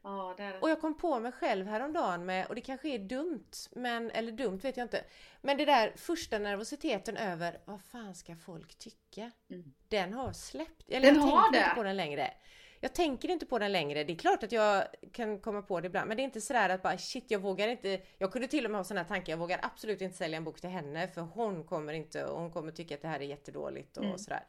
[0.06, 0.60] Ja, det det.
[0.60, 4.32] Och jag kom på mig själv häromdagen med, och det kanske är dumt, men, eller
[4.32, 5.04] dumt vet jag inte.
[5.42, 9.32] Men det där första nervositeten över vad fan ska folk tycka?
[9.50, 9.74] Mm.
[9.88, 10.90] Den har släppt.
[10.90, 11.64] Eller Den jag har tänker det?
[11.66, 12.34] inte på den längre.
[12.80, 14.04] Jag tänker inte på den längre.
[14.04, 16.08] Det är klart att jag kan komma på det ibland.
[16.08, 18.02] Men det är inte sådär att bara shit jag vågar inte.
[18.18, 19.34] Jag kunde till och med ha sådana tankar.
[19.34, 22.52] Jag vågar absolut inte sälja en bok till henne för hon kommer inte och hon
[22.52, 24.18] kommer tycka att det här är jättedåligt och Mm.
[24.18, 24.44] sådär.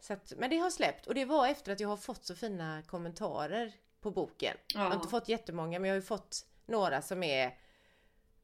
[0.00, 2.34] Så att, men det har släppt och det var efter att jag har fått så
[2.34, 4.56] fina kommentarer på boken.
[4.74, 5.10] Jag har inte Ja.
[5.10, 7.58] fått jättemånga men jag har ju fått några som är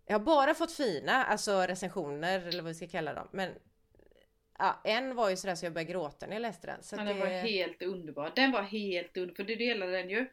[0.07, 3.29] Jag har bara fått fina, alltså recensioner eller vad vi ska kalla dem.
[3.33, 3.55] Men
[4.59, 6.83] ja, en var ju sådär så jag började gråta när jag läste den.
[6.83, 8.33] Så Ja, att den det, var helt underbar.
[8.37, 10.27] Den var helt underbar, för du delade den ju.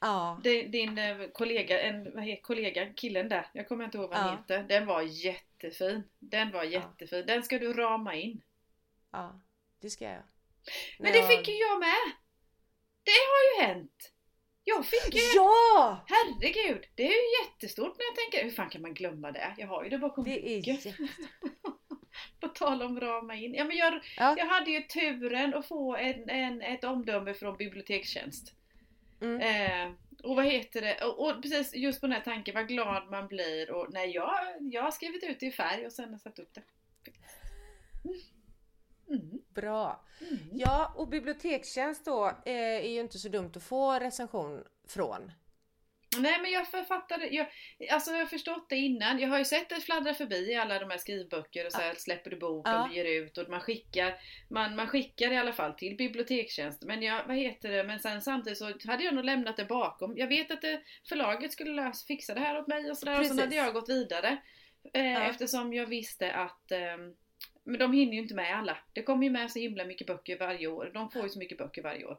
[0.00, 4.08] ja, Din, din eh, kollega, en, vad heter kollega, killen där, jag kommer inte ihåg
[4.10, 4.36] vad han Ja.
[4.40, 4.62] heter.
[4.68, 6.02] Den var jättefin.
[6.18, 7.26] Den var jättefin.
[7.26, 8.42] Den ska du rama in.
[9.12, 9.40] ja,
[9.80, 10.22] det ska jag.
[10.98, 12.12] Men det fick ju jag med!
[13.02, 14.12] Det har ju hänt!
[14.84, 15.20] Fick ju...
[15.34, 16.04] Ja!
[16.06, 16.86] Herregud!
[16.94, 19.54] Det är ju jättestort när jag tänker, hur fan kan man glömma det?
[19.58, 20.74] Jag har ju det bakom Det är ryggen.
[20.76, 20.94] jätte...
[22.40, 23.54] På tal om rama in.
[23.54, 24.34] Ja, men jag, Ja.
[24.38, 28.54] jag hade ju turen att få en, en, ett omdöme från bibliotekstjänst.
[29.20, 29.40] Mm.
[29.40, 29.92] Eh,
[30.22, 31.04] och vad heter det?
[31.04, 33.70] Och, och precis just på den här tanken, vad glad man blir.
[33.70, 36.62] Och nej, jag, jag har skrivit ut det i färg och sen satt upp det.
[39.08, 39.39] Mm.
[39.54, 40.04] Bra.
[40.20, 40.38] Mm.
[40.52, 45.32] Ja, och bibliotekstjänst då eh, är ju inte så dumt att få recension från.
[46.18, 47.46] Nej men jag författade, jag,
[47.90, 49.18] alltså jag har förstått det innan.
[49.18, 51.94] Jag har ju sett det fladdra förbi i alla de här skrivböcker och så här,
[51.94, 52.84] släpper du bok Ja.
[52.88, 54.14] och ger ut och man skickar,
[54.50, 56.82] man, man skickar i alla fall till bibliotekstjänst.
[56.82, 60.16] Men jag, vad heter det, men sen samtidigt så hade jag nog lämnat det bakom.
[60.16, 63.26] Jag vet att det, förlaget skulle lösa, fixa det här åt mig och sådär och
[63.26, 64.38] sen hade jag gått vidare.
[64.94, 65.20] Eh, Ja.
[65.20, 67.14] Eftersom jag visste att ehm,
[67.70, 68.78] men de hinner ju inte med alla.
[68.92, 70.90] Det kommer ju med så himla mycket böcker varje år.
[70.94, 72.18] De får ju så mycket böcker varje år.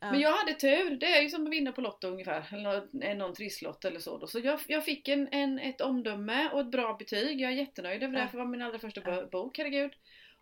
[0.00, 0.10] Ja.
[0.10, 3.34] Men jag hade tur, det är ju som att vinna på Lotto ungefär, eller någon,
[3.34, 4.18] trisslott eller så.
[4.18, 4.26] Då.
[4.26, 8.02] Så jag, jag fick en, en, ett omdöme och ett bra betyg, jag är jättenöjd
[8.02, 8.26] över det, Ja.
[8.28, 9.22] för det var min allra första Ja.
[9.22, 9.92] bo- bok, herregud.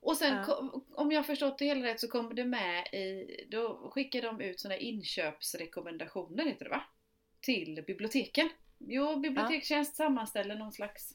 [0.00, 3.90] Och sen, kom, om jag förstått det hela rätt så kommer det med i, då
[3.94, 6.82] skickar de ut sådana inköpsrekommendationer, heter det va?
[7.40, 8.48] Till biblioteken.
[8.78, 11.14] Jo, bibliotekstjänst sammanställer någon slags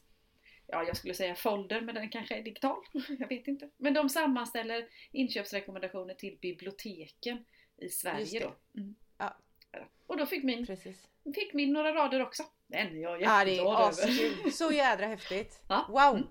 [0.70, 2.84] Ja, jag skulle säga folder, men den kanske är digital.
[3.18, 3.70] Jag vet inte.
[3.76, 7.44] Men de sammanställer inköpsrekommendationer till biblioteken
[7.76, 8.80] i Sverige då.
[8.80, 8.94] Mm.
[9.18, 9.36] Ja.
[10.06, 11.08] Och då fick min, Precis.
[11.34, 12.42] fick min några rader också.
[12.66, 14.50] Den är jag Ja, jätteglad är över.
[14.50, 15.62] Så jädra häftigt.
[15.68, 15.86] Ja.
[15.88, 16.22] Wow!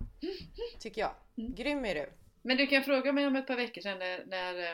[0.79, 1.15] Tycker jag.
[1.37, 1.55] Mm.
[1.55, 2.09] Grym är du.
[2.41, 4.71] Men du kan fråga mig om ett par veckor sedan när, när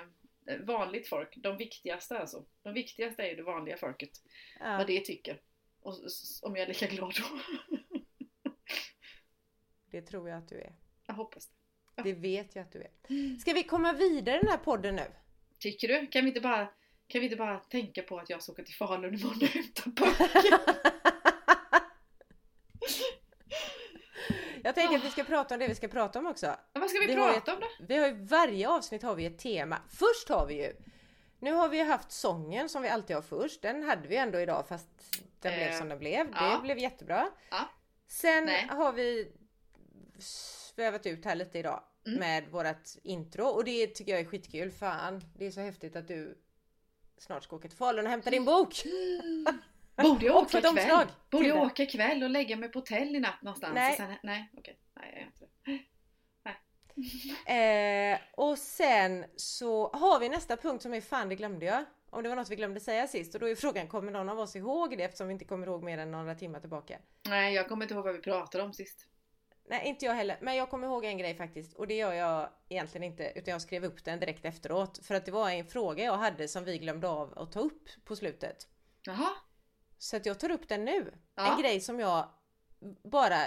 [0.47, 2.45] eh, vanligt folk, de viktigaste alltså.
[2.63, 4.12] De viktigaste är ju det vanliga folket.
[4.60, 4.78] Ja.
[4.78, 5.41] Vad det tycker.
[5.82, 5.93] Och
[6.41, 7.39] om jag är lika glad då.
[9.93, 10.73] Det tror jag att du är.
[11.08, 11.47] Jag hoppas
[11.95, 12.03] det.
[12.03, 13.39] Det vet jag att du är.
[13.39, 15.03] Ska vi komma vidare i den här podden nu?
[15.60, 16.08] Tycker du?
[16.08, 16.65] Kan vi inte bara,
[17.08, 19.89] kan vi inte bara tänka på att jag ska åka till Falun imorgon och hämta
[19.89, 20.60] böcker?
[24.63, 26.56] Jag tänker att vi ska prata om det vi ska prata om också.
[26.73, 27.67] Vad ska vi Vi prata ett- om då?
[27.88, 29.77] Vi har ju varje avsnitt har vi ett tema.
[29.89, 30.73] Först har vi ju
[31.39, 33.62] Nu har vi haft sången som vi alltid har först.
[33.62, 34.88] Den hade vi ändå idag fast
[35.39, 36.25] den blev Eh, som den blev.
[36.32, 36.60] Det ja.
[36.63, 37.29] blev jättebra.
[37.51, 37.69] Ja.
[38.08, 38.67] Sen Nej.
[38.71, 39.32] har vi
[40.23, 42.19] svävat ut här lite idag Mm.
[42.19, 44.71] med vårat intro och det tycker jag är skitkul.
[44.71, 46.38] Fan, det är så häftigt att du
[47.17, 48.83] snart ska åka till Falun och hämta din bok.
[49.95, 50.71] Borde jag åka ikväll?
[50.71, 53.73] omslag Borde jag åka ikväll och lägga mig på hotell i natt någonstans?
[53.75, 53.97] Nej.
[53.97, 54.79] Sen, nej, okej.
[54.93, 55.45] Nej, jag gör inte
[57.45, 58.13] det.
[58.13, 61.86] Eh, och sen så har vi nästa punkt som är fan det glömde jag.
[62.09, 64.39] Om det var något vi glömde säga sist och då är frågan kommer någon av
[64.39, 66.97] oss ihåg det eftersom vi inte kommer ihåg mer än några timmar tillbaka.
[67.29, 69.07] Nej, jag kommer inte ihåg vad vi pratade om sist.
[69.65, 72.49] Nej inte jag heller men jag kommer ihåg en grej faktiskt och det gör jag
[72.69, 76.04] egentligen inte utan jag skrev upp den direkt efteråt för att det var en fråga
[76.04, 78.67] jag hade som vi glömde av att ta upp på slutet.
[79.06, 79.30] Jaha.
[79.97, 81.13] Så att jag tar upp den nu.
[81.36, 81.54] Ja.
[81.54, 82.30] En grej som jag
[83.04, 83.38] bara,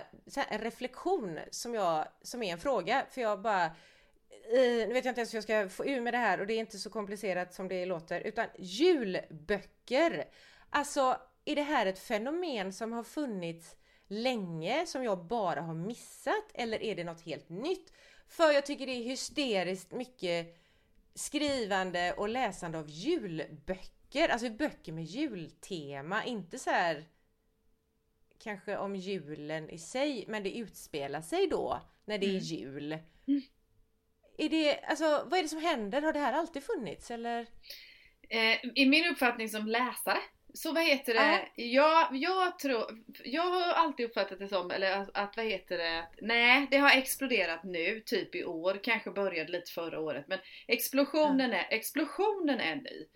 [0.49, 5.13] en reflektion som jag, som är en fråga för jag bara eh, nu vet jag
[5.13, 6.91] inte ens hur jag ska få ur med det här och det är inte så
[6.91, 10.25] komplicerat som det låter utan julböcker.
[10.71, 13.77] Alltså är det här ett fenomen som har funnits
[14.09, 17.93] länge som jag bara har missat eller är det något helt nytt?
[18.29, 20.57] För jag tycker det är hysteriskt mycket
[21.15, 27.05] skrivande och läsande av julböcker, alltså böcker med jultema, inte så här
[28.39, 32.43] kanske om julen i sig, men det utspelar sig då när det är Mm.
[32.43, 32.93] jul.
[33.27, 33.43] Mm.
[34.39, 36.03] Är det, alltså vad är det som händer?
[36.03, 37.47] Har det här alltid funnits eller?
[38.29, 40.19] Eh, I min uppfattning som läsare
[40.57, 41.21] så vad heter det?
[41.63, 42.85] Jag, jag tror,
[43.25, 45.99] jag har alltid uppfattat det som, eller att, att vad heter det?
[45.99, 50.39] att- Nej, det har exploderat nu, typ i år, kanske började lite förra året, men
[50.69, 53.07] explosionen är, explosionen är ny.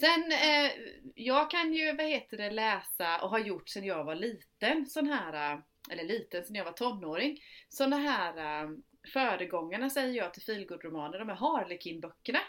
[0.00, 0.70] Sen, eh,
[1.14, 5.06] jag kan ju, vad heter det, läsa och har gjort sedan jag var liten, sån
[5.08, 5.58] här, eh,
[5.90, 8.70] eller liten, sedan jag var tonåring, såna här eh,
[9.12, 12.40] föregångarna säger jag till feelgood-romaner, de här Harlequin-böckerna.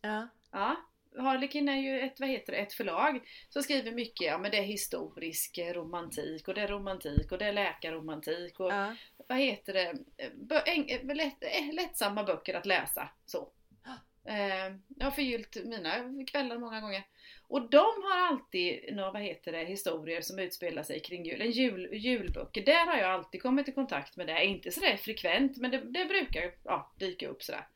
[0.00, 0.28] Ja.
[0.52, 0.76] Ja,
[1.16, 4.58] Harlequin är ju ett, vad heter det, ett förlag som skriver mycket, ja men det
[4.58, 8.94] är historisk eh, romantik och det är romantik och det är läkarromantik och ja.
[9.28, 9.94] vad heter det,
[10.34, 13.08] bö, eng, eh, lätt, eh, lättsamma böcker att läsa.
[13.26, 13.48] Så.
[14.24, 17.02] Eh, jag har förgyllt mina kvällar många gånger.
[17.48, 21.40] Och de har alltid några, vad heter det, historier som utspelar sig kring jul.
[21.40, 22.64] En jul, julböcker.
[22.64, 24.44] Där har jag alltid kommit i kontakt med det.
[24.44, 27.66] Inte sådär frekvent men det, det brukar ja, dyka upp sådär.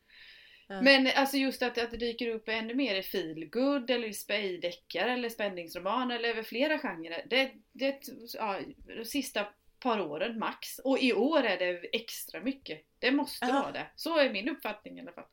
[0.67, 0.81] Ja.
[0.81, 5.11] Men alltså just att, att det dyker upp ännu mer i feelgood eller i spejdeckare
[5.11, 7.25] eller spänningsroman eller över flera genrer.
[7.29, 8.01] Det, det
[8.33, 8.59] ja,
[8.97, 9.47] de sista
[9.79, 10.79] par åren max.
[10.79, 12.85] Och i år är det extra mycket.
[12.99, 13.61] Det måste Aha.
[13.61, 13.87] vara det.
[13.95, 15.25] Så är min uppfattning i alla fall.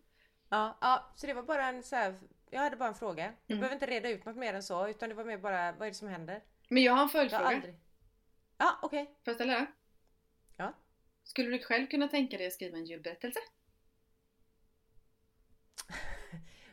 [0.48, 2.14] Ja, ja, så det var bara en så här,
[2.50, 3.22] jag hade bara en fråga.
[3.24, 3.60] Jag Mm.
[3.60, 5.90] behöver inte reda ut något mer än så utan det var mer bara, vad är
[5.90, 6.42] det som händer?
[6.68, 7.44] Men jag har en följdfråga.
[7.44, 7.74] aldrig...
[8.58, 9.04] Ja, okej.
[9.06, 9.66] Får jag ställa den?
[10.56, 10.74] Ja.
[11.24, 13.40] Skulle du själv kunna tänka dig att skriva en julberättelse?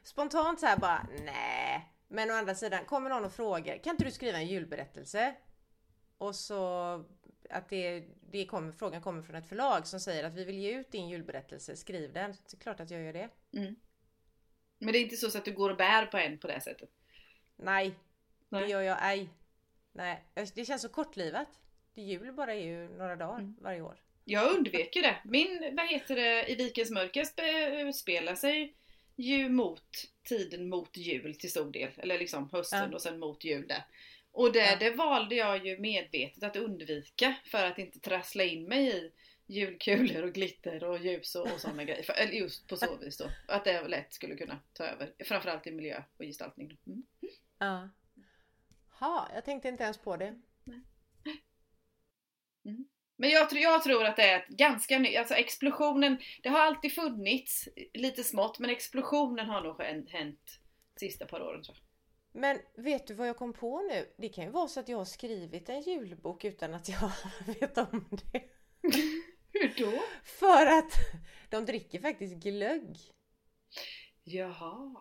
[0.08, 1.94] Spontant så här bara, nej.
[2.08, 5.36] Men å andra sidan, kommer någon och frågar, kan inte du skriva en julberättelse?
[6.18, 6.94] Och så
[7.50, 10.72] att det, det kommer, frågan kommer från ett förlag som säger att vi vill ge
[10.80, 12.34] ut din julberättelse, skriv den.
[12.34, 13.30] Så det är klart att jag gör det.
[14.80, 16.90] Men det är inte så att du går och bär på en på det sättet?
[17.56, 17.94] Nej,
[18.50, 18.62] Nej.
[18.62, 19.30] det gör jag ej.
[19.92, 20.24] Nej,
[20.56, 21.48] det känns så kortlivat.
[21.94, 23.56] Det jul bara är ju några dagar Mm.
[23.62, 24.02] varje år.
[24.24, 25.16] Jag undvek ju det.
[25.26, 28.76] Min, vad heter det, I Vikens mörker spe- utspelar sig
[29.18, 29.84] ju mot
[30.24, 31.92] tiden mot jul till stor del.
[31.98, 32.96] Eller liksom hösten Ja.
[32.96, 33.86] och sen mot jul där.
[34.32, 34.76] Och det, Ja.
[34.80, 39.12] det valde jag ju medvetet att undvika för att inte trassla in mig i
[39.54, 42.04] julkulor och glitter och ljus och, och sådana grejer.
[42.04, 43.30] För, just på så vis då.
[43.48, 45.14] Att det lätt skulle kunna ta över.
[45.26, 46.78] Framförallt i miljö och gestaltning.
[46.88, 47.04] Mm.
[47.60, 47.90] Ja.
[49.00, 50.42] Ha, jag tänkte inte ens på det.
[53.20, 56.60] Men jag, tror- jag tror att det är ett ganska nytt, alltså explosionen, det har
[56.60, 60.60] alltid funnits lite smått men explosionen har nog hänt,
[61.00, 61.84] sista par åren tror jag.
[62.42, 64.14] Men vet du vad jag kom på nu?
[64.18, 67.12] Det kan ju vara så att jag har skrivit en julbok utan att jag
[67.46, 68.44] vet om det.
[69.54, 70.04] Hur då?
[70.24, 70.92] För att
[71.50, 72.98] de dricker faktiskt glögg
[74.24, 74.96] Jaha.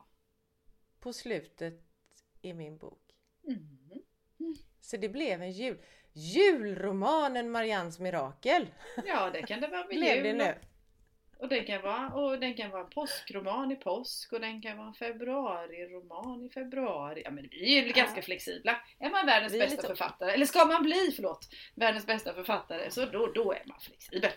[1.00, 1.82] på slutet
[2.42, 3.02] i min bok.
[3.46, 4.02] Mm.
[4.80, 5.82] Så det blev en jul...
[6.18, 8.66] Julromanen Marians mirakel
[9.06, 10.54] Ja det kan det vara med jul nu.
[11.38, 14.92] och, den kan vara, och den kan vara påskroman i påsk och den kan vara
[14.92, 17.22] februariroman i februari.
[17.24, 17.94] Ja men vi är ju Ja.
[17.96, 18.80] ganska flexibla.
[18.98, 22.90] Är man världens är bästa lite- författare, eller ska man bli, förlåt, världens bästa författare
[22.90, 24.30] så då, då är man flexibel.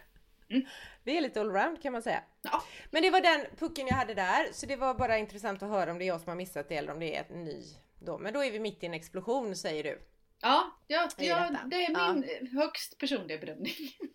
[1.04, 2.24] Vi är lite allround kan man säga.
[2.42, 2.64] Ja.
[2.92, 5.92] Men det var den pucken jag hade där, så det var bara intressant att höra
[5.92, 7.64] om det är jag som har missat det eller om det är en ny.
[8.00, 8.18] Då.
[8.18, 10.02] Men då är vi mitt i en explosion säger du.
[10.42, 13.74] Ja, ja, ja det är min högst personliga bedömning.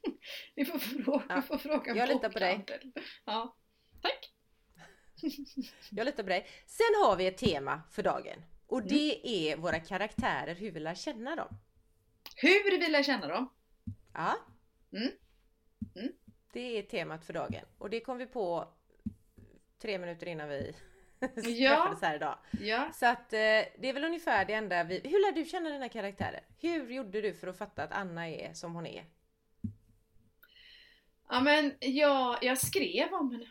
[0.57, 2.65] Ni får fråga, Ja, får fråga jag litar på dig.
[3.25, 3.57] Ja,
[4.03, 4.31] tack.
[5.91, 6.47] Jag litar på dig.
[6.67, 8.43] Sen har vi ett tema för dagen.
[8.67, 8.89] Och Mm.
[8.89, 11.49] det är våra karaktärer, hur vi lär känna dem.
[12.37, 13.49] Hur vill jag känna dem?
[14.15, 14.37] Ja.
[14.93, 15.11] Mm.
[15.97, 16.13] Mm.
[16.53, 17.65] Det är temat för dagen.
[17.79, 18.69] Och det kom vi på
[19.79, 20.77] tre minuter innan vi
[21.37, 21.77] Ja.
[21.77, 22.39] träffades här idag.
[22.61, 23.39] Ja, Så att eh,
[23.79, 25.01] det är väl ungefär det enda vi...
[25.05, 26.41] Hur lär du känna dina karaktärer?
[26.61, 29.05] Hur gjorde du för att fatta att Anna är som hon är?
[31.29, 33.47] ja men jag, jag skrev om henne.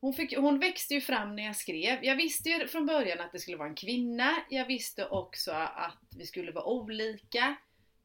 [0.00, 2.04] Hon, fick, hon växte ju fram när jag skrev.
[2.04, 4.36] Jag visste ju från början att det skulle vara en kvinna.
[4.50, 7.56] Jag visste också att vi skulle vara olika.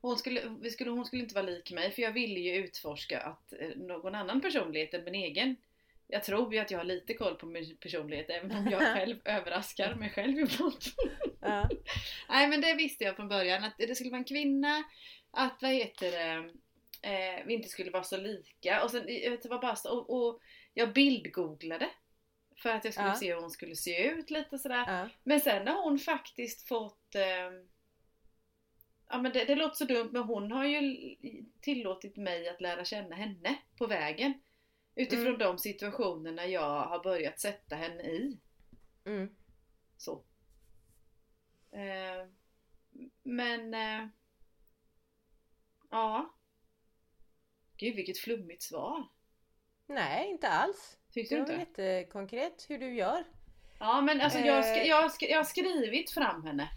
[0.02, 3.21] Hon skulle, vi skulle, hon skulle inte vara lik mig för jag ville ju utforska
[3.21, 5.56] att eh, någon annan personlighet än min egen.
[6.12, 9.19] Jag tror ju att jag har lite koll på min personlighet även om jag själv
[9.26, 10.78] överraskar mig själv ibland.
[11.43, 11.69] Ja.
[12.30, 14.84] Nej men det visste jag från början att det skulle vara en kvinna,
[15.32, 16.52] att vad heter det,
[17.10, 20.39] eh, vi inte skulle vara så lika och sen det var bara så, och, och
[20.74, 21.89] jag bildgooglade
[22.58, 23.15] för att jag skulle Ja.
[23.15, 24.84] se hur hon skulle se ut lite sådär.
[24.88, 25.10] Ja.
[25.24, 27.52] Men sen har hon faktiskt fått eh,
[29.10, 30.97] Ja men det, det låter så dumt men hon har ju
[31.62, 34.34] tillåtit mig att lära känna henne på vägen.
[35.01, 35.39] Utifrån Mm.
[35.39, 38.39] de situationerna jag har börjat sätta henne i.
[39.05, 39.35] Mm.
[39.97, 40.23] Så.
[41.71, 42.27] Eh,
[43.23, 43.73] men...
[43.73, 44.07] Eh,
[45.89, 46.33] ja.
[47.77, 49.07] Gud vilket flummigt svar.
[49.87, 50.97] Nej, inte alls.
[51.11, 51.81] Tyckte Det du var inte?
[51.83, 53.23] jättekonkret hur du gör.
[53.79, 54.87] Ja men alltså jag, har sk- Eh.
[54.87, 56.69] jag, har sk- jag har skrivit fram henne.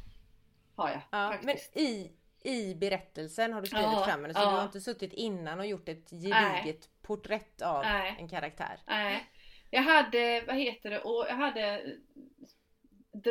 [0.77, 1.77] har jag Ja, men faktiskt.
[1.77, 4.51] i, i berättelsen har du skrivit Ja, fram henne så ja.
[4.51, 8.17] du har inte suttit innan och gjort ett gediget porträtt av Nej.
[8.19, 8.81] en karaktär.
[8.87, 9.27] Nej.
[9.71, 11.83] Jag hade, vad heter det, och jag hade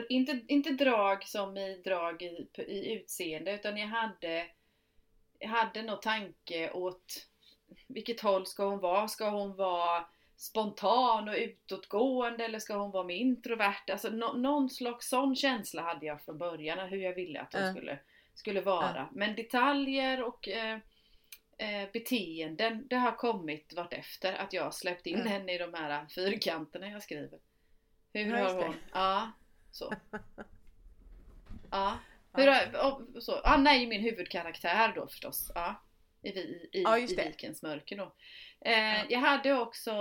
[0.09, 4.47] inte, inte drag som i drag i, i utseende utan jag hade
[5.39, 7.27] jag hade nog tanke åt
[7.87, 9.07] vilket håll ska hon vara?
[9.07, 10.05] Ska hon vara
[10.37, 13.89] spontan och utåtgående eller ska hon vara mer introvert?
[13.91, 17.63] Alltså nå- någon slags sån känsla hade jag från början hur jag ville att hon
[17.63, 17.71] Ja.
[17.73, 17.99] skulle,
[18.33, 19.09] skulle vara.
[19.11, 20.77] Men detaljer och eh,
[21.63, 25.27] eh, beteenden, det har kommit vartefter att jag har släppt in Mm.
[25.27, 27.39] henne i de här fyrkanterna jag skriver.
[28.13, 28.75] Hur Ja, har hon?
[28.93, 29.31] Ja,
[29.71, 29.93] så.
[31.71, 31.99] Ja.
[32.33, 33.39] Hur har, och, så.
[33.39, 35.51] Anna är ju min huvudkaraktär då förstås.
[35.55, 35.83] Ja.
[36.21, 37.05] I, i, i, Ja, i.
[37.05, 38.15] Vikens mörker då.
[38.61, 39.05] Eh, Ja.
[39.09, 39.91] Jag hade också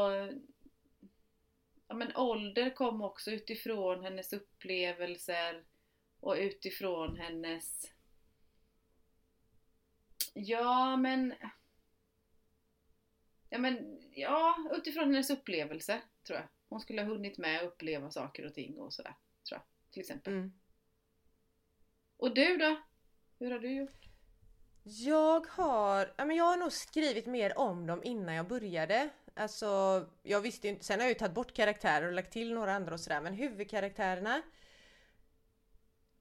[1.88, 5.64] ja, men ålder kom också utifrån hennes upplevelser
[6.20, 7.92] och utifrån hennes
[10.34, 11.34] Ja men
[13.52, 16.48] Ja men ja, utifrån hennes upplevelser tror jag.
[16.68, 19.14] Hon skulle ha hunnit med att uppleva saker och ting och sådär.
[19.48, 19.92] Tror jag.
[19.92, 20.32] Till exempel.
[20.32, 20.52] Mm.
[22.16, 22.82] Och du då?
[23.38, 24.08] Hur har du gjort?
[24.82, 29.08] Jag har, ja, men jag har nog skrivit mer om dem innan jag började.
[29.34, 29.66] Alltså,
[30.22, 32.74] jag visste ju inte, sen har jag ju tagit bort karaktärer och lagt till några
[32.74, 34.42] andra och sådär men huvudkaraktärerna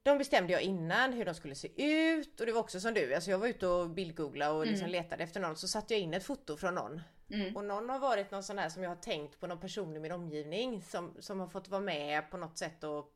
[0.02, 3.14] de bestämde jag innan hur de skulle se ut och det var också som du,
[3.14, 5.02] alltså jag var ute och bildgooglade och liksom Mm.
[5.02, 7.00] letade efter någon så satte jag in ett foto från någon.
[7.30, 7.56] Mm.
[7.56, 9.98] Och någon har varit någon sån här som jag har tänkt på någon person i
[9.98, 13.12] min omgivning som, som har fått vara med på något sätt och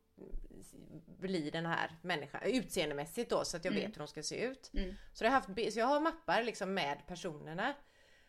[1.19, 3.85] bli den här människan utseendemässigt då så att jag Mm.
[3.87, 4.71] vet hur de ska se ut.
[4.75, 4.95] Mm.
[5.13, 7.75] Så, jag har haft, så jag har mappar liksom med personerna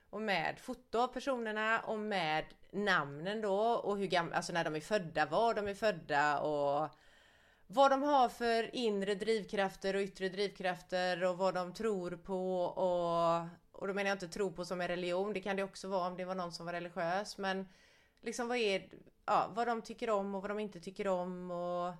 [0.10, 4.76] och med foto av personerna och med namnen då och hur gamla, alltså när de
[4.76, 6.90] är födda, var de är födda och
[7.68, 13.48] vad de har för inre drivkrafter och yttre drivkrafter och vad de tror på och,
[13.72, 16.08] och då menar jag inte tro på som en religion, det kan det också vara
[16.08, 17.68] om det var någon som var religiös men
[18.22, 18.90] liksom vad är,
[19.26, 21.94] ja, vad de tycker om och vad de inte tycker om och,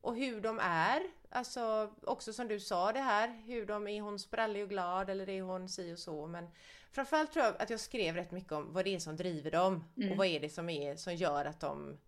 [0.00, 1.02] och hur de är.
[1.30, 5.28] Alltså också som du sa det här, hur de är hon sprallig och glad eller
[5.28, 6.48] är hon si och så men
[6.92, 9.84] framförallt tror jag att jag skrev rätt mycket om vad det är som driver dem
[9.96, 10.10] Mm.
[10.12, 11.98] och vad är det som är som gör att de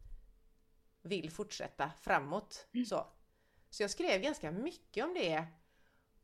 [1.06, 2.66] vill fortsätta framåt.
[2.74, 2.86] Mm.
[2.86, 3.06] Så.
[3.70, 5.44] så jag skrev ganska mycket om det.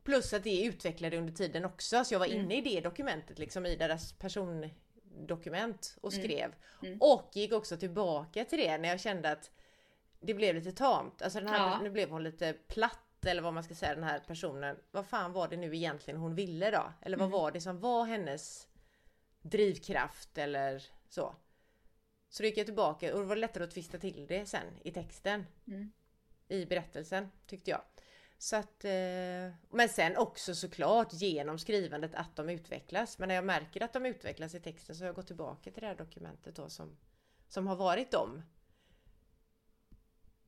[0.04, 2.04] Plus att det utvecklade under tiden också.
[2.04, 2.38] Så jag var Mm.
[2.40, 6.24] inne i det dokumentet, liksom i deras persondokument och Mm.
[6.24, 6.54] skrev.
[6.82, 6.98] Mm.
[7.00, 9.50] Och gick också tillbaka till det när jag kände att
[10.20, 11.22] det blev lite tamt.
[11.22, 11.80] Alltså den här, Ja.
[11.82, 14.76] nu blev hon lite platt eller vad man ska säga den här personen.
[14.90, 16.92] Vad fan var det nu egentligen hon ville då?
[17.02, 17.38] Eller vad Mm.
[17.40, 18.68] var det som var hennes
[19.42, 21.34] drivkraft eller så.
[22.32, 24.90] Så då gick jag tillbaka och det var lättare att twista till det sen i
[24.90, 25.46] texten.
[25.66, 25.92] Mm.
[26.48, 27.80] I berättelsen tyckte jag.
[28.38, 33.18] Så att, eh, men sen också såklart genom skrivandet att de utvecklas.
[33.18, 35.80] Men när jag märker att de utvecklas i texten så har jag gått tillbaka till
[35.80, 36.96] det här dokumentet då som,
[37.48, 38.42] som har varit dem.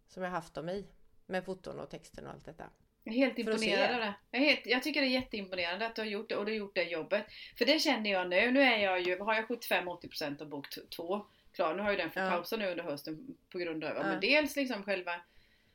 [0.06, 0.86] Som jag haft dem i.
[1.26, 2.70] Med foton och texten och allt detta.
[3.02, 4.14] Jag är helt imponerad.
[4.30, 6.52] Jag, är helt, jag tycker det är jätteimponerande att du har gjort det och du
[6.52, 7.24] har gjort det jobbet.
[7.58, 8.50] För det känner jag nu.
[8.50, 10.66] Nu är jag ju, har jag 75-80% av bok
[10.96, 11.74] 2 klar.
[11.74, 12.30] Nu har ju den fått Ja.
[12.30, 14.02] pausa nu under hösten på grund av ja.
[14.02, 15.12] Men dels liksom själva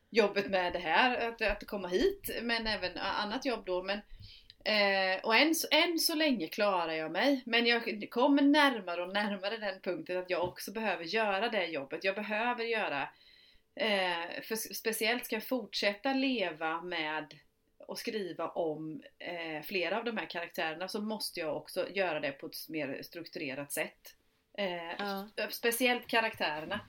[0.09, 3.83] jobbet med det här, att, att komma hit, men även annat jobb då.
[3.83, 3.97] Men,
[4.63, 7.43] eh, och än, så- än så länge klarar jag mig.
[7.45, 12.03] Men jag kommer närmare och närmare den punkten att jag också behöver göra det jobbet.
[12.03, 13.09] Jag behöver göra
[13.75, 17.33] Eh, för speciellt ska jag fortsätta leva med
[17.77, 22.31] och skriva om eh, flera av de här karaktärerna så måste jag också göra det
[22.31, 24.15] på ett mer strukturerat sätt.
[24.57, 25.27] Eh, Ja.
[25.49, 26.79] Speciellt karaktärerna.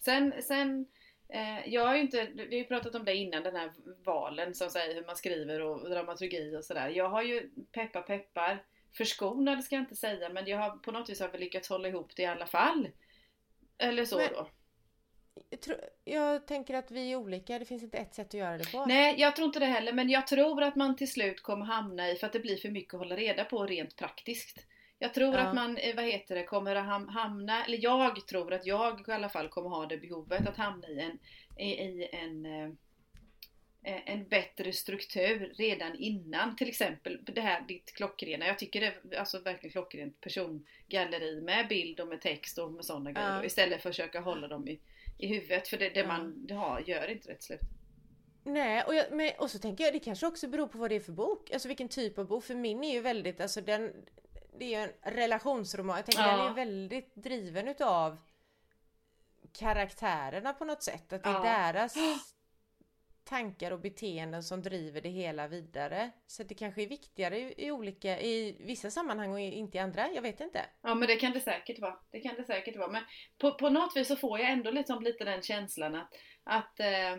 [0.00, 0.86] Sen, sen
[1.28, 3.72] eh, jag har ju inte, vi har ju pratat om det innan, den här
[4.04, 6.88] valen som säger hur man skriver och dramaturgi och sådär.
[6.88, 8.62] Jag har ju peppar peppar
[8.96, 11.88] förskonad ska jag inte säga men jag har på något vis har vi lyckats hålla
[11.88, 12.88] ihop det i alla fall.
[13.78, 14.48] Eller så Men- då.
[15.50, 18.58] Jag, tror, jag tänker att vi är olika, det finns inte ett sätt att göra
[18.58, 18.86] det på.
[18.86, 22.10] Nej, jag tror inte det heller, men jag tror att man till slut kommer hamna
[22.10, 24.66] i, för att det blir för mycket att hålla reda på rent praktiskt.
[25.04, 25.40] Jag tror Ja.
[25.40, 29.08] att man, eh, vad heter det, kommer att ham- hamna, eller jag tror att jag
[29.08, 31.18] i alla fall kommer ha det behovet att hamna i en,
[31.58, 32.64] i, i en eh,
[33.94, 38.86] eh, en bättre struktur redan innan till exempel det här ditt klockrena, jag tycker det
[39.16, 43.44] är alltså verkligen klockrent persongalleri med bild och med text och med sådana grejer Ja.
[43.44, 44.80] istället för att försöka hålla dem i,
[45.18, 46.06] i huvudet för det, det Ja.
[46.06, 47.60] man har, gör inte rätt slut.
[48.46, 50.96] Nej, och, jag, men, och så tänker jag det kanske också beror på vad det
[50.96, 51.50] är för bok.
[51.50, 52.44] Alltså vilken typ av bok.
[52.44, 53.92] För min är ju väldigt, alltså den,
[54.58, 55.96] det är ju en relationsroman.
[55.96, 56.36] Jag tänker Ja.
[56.36, 58.18] den är väldigt driven utav
[59.52, 61.12] karaktärerna på något sätt.
[61.12, 61.72] Att det är Ja.
[61.72, 61.94] deras
[63.24, 66.10] tankar och beteenden som driver det hela vidare.
[66.26, 70.10] Så det kanske är viktigare i, i olika, i vissa sammanhang och inte i andra,
[70.10, 70.66] jag vet inte.
[70.82, 71.98] Ja men det kan det säkert vara.
[72.10, 72.90] Det kan det säkert vara.
[72.90, 73.02] Men
[73.38, 76.08] på, på något vis så får jag ändå liksom lite den känslan att,
[76.44, 77.16] att eh,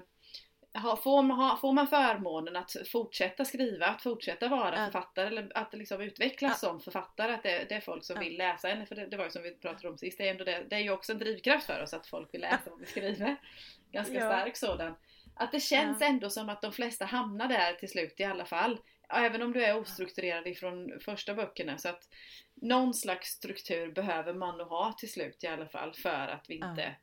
[0.81, 4.85] får, man, får man förmånen att fortsätta skriva, att fortsätta vara Ja.
[4.85, 8.19] författare eller att liksom utvecklas som författare, att det, det är folk som Ja.
[8.21, 8.87] vill läsa en.
[8.87, 10.75] För det, det var ju som vi pratade om sist, det är, ändå det, det
[10.75, 13.35] är ju också en drivkraft för oss att folk vill läsa vad vi skriver.
[13.91, 14.29] Ganska Ja.
[14.29, 14.95] stark sådan.
[15.35, 16.07] Att det känns Ja.
[16.07, 18.77] ändå som att de flesta hamnar där till slut i alla fall.
[19.09, 21.77] Även om du är ostrukturerad ifrån första böckerna.
[21.77, 22.03] Så att
[22.61, 26.57] någon slags struktur behöver man nog ha till slut i alla fall för att vi
[26.59, 26.69] Ja.
[26.69, 26.95] inte...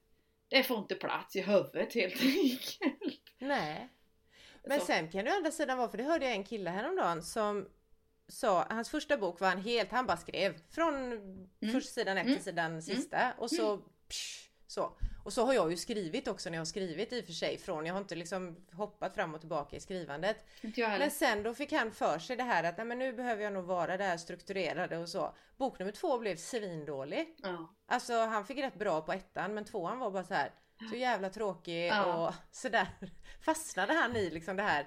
[0.48, 2.78] Det får inte plats i huvudet helt enkelt.
[3.42, 3.88] Nej.
[4.64, 4.86] Men Så.
[4.86, 7.68] sen kan det å andra sidan vara, för det hörde jag en kille häromdagen som
[8.28, 11.20] sa, hans första bok var han helt, han bara skrev från
[11.72, 12.34] första sidan ett Mm.
[12.36, 13.76] till sidan sista och så
[14.08, 14.92] psh, så.
[15.24, 17.58] Och så har jag ju skrivit också när jag har skrivit i och för sig
[17.58, 20.44] från, jag har inte liksom hoppat fram och tillbaka i skrivandet.
[20.98, 23.64] Men sen då fick han för sig det här att men nu behöver jag nog
[23.64, 25.34] vara det här strukturerade och så.
[25.56, 27.36] Bok nummer två blev svindålig.
[27.42, 27.74] Ja.
[27.86, 30.50] Alltså han fick rätt bra på ettan men tvåan var bara så här
[30.90, 32.04] så jävla tråkig Ja.
[32.28, 32.86] och sådär
[33.44, 34.86] fastnade han i liksom det här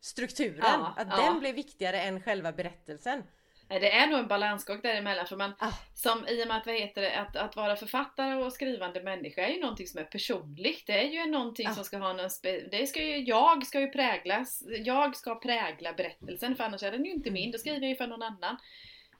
[0.00, 0.60] strukturen.
[0.62, 1.16] Ja, att ja.
[1.16, 3.22] den blev viktigare än själva berättelsen.
[3.68, 5.72] Det är nog en balansgång däremellan för man, Ah.
[5.94, 9.42] som i och med att, vad heter det, att, att vara författare och skrivande människa
[9.46, 10.86] är ju någonting som är personligt.
[10.86, 11.74] Det är ju någonting Ah.
[11.74, 15.92] som ska ha någon spe, det ska ju, jag ska ju präglas, jag ska prägla
[15.92, 18.56] berättelsen för annars är den ju inte min, då skriver jag ju för någon annan.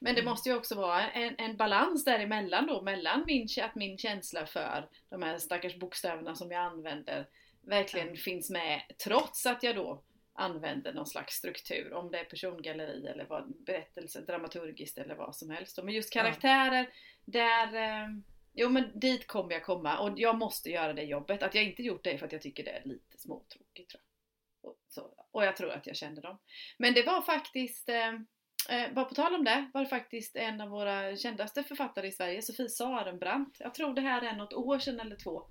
[0.01, 0.31] Men det Mm.
[0.31, 4.89] måste ju också vara en, en balans däremellan då, mellan min, att min känsla för
[5.09, 7.27] de här stackars bokstäverna som jag använder
[7.63, 13.07] verkligen finns med trots att jag då använder någon slags struktur, om det är persongalleri
[13.07, 15.79] eller vad, berättelse, dramaturgiskt eller vad som helst.
[15.83, 16.89] Men just karaktärer,
[17.25, 18.09] där, eh,
[18.55, 21.43] jo men dit kommer jag komma och jag måste göra det jobbet.
[21.43, 24.03] Att jag inte gjort det är för att jag tycker det är lite småtråkigt tror
[24.63, 24.71] jag.
[24.71, 26.39] Och, så, och jag tror att jag känner dem.
[26.79, 27.89] Men det var faktiskt,
[28.69, 32.13] eh, bara på tal om det, var det faktiskt en av våra kändaste författare i
[32.13, 33.57] Sverige, Sofie Sarenbrant.
[33.61, 35.47] Jag tror det här är något år sedan eller två.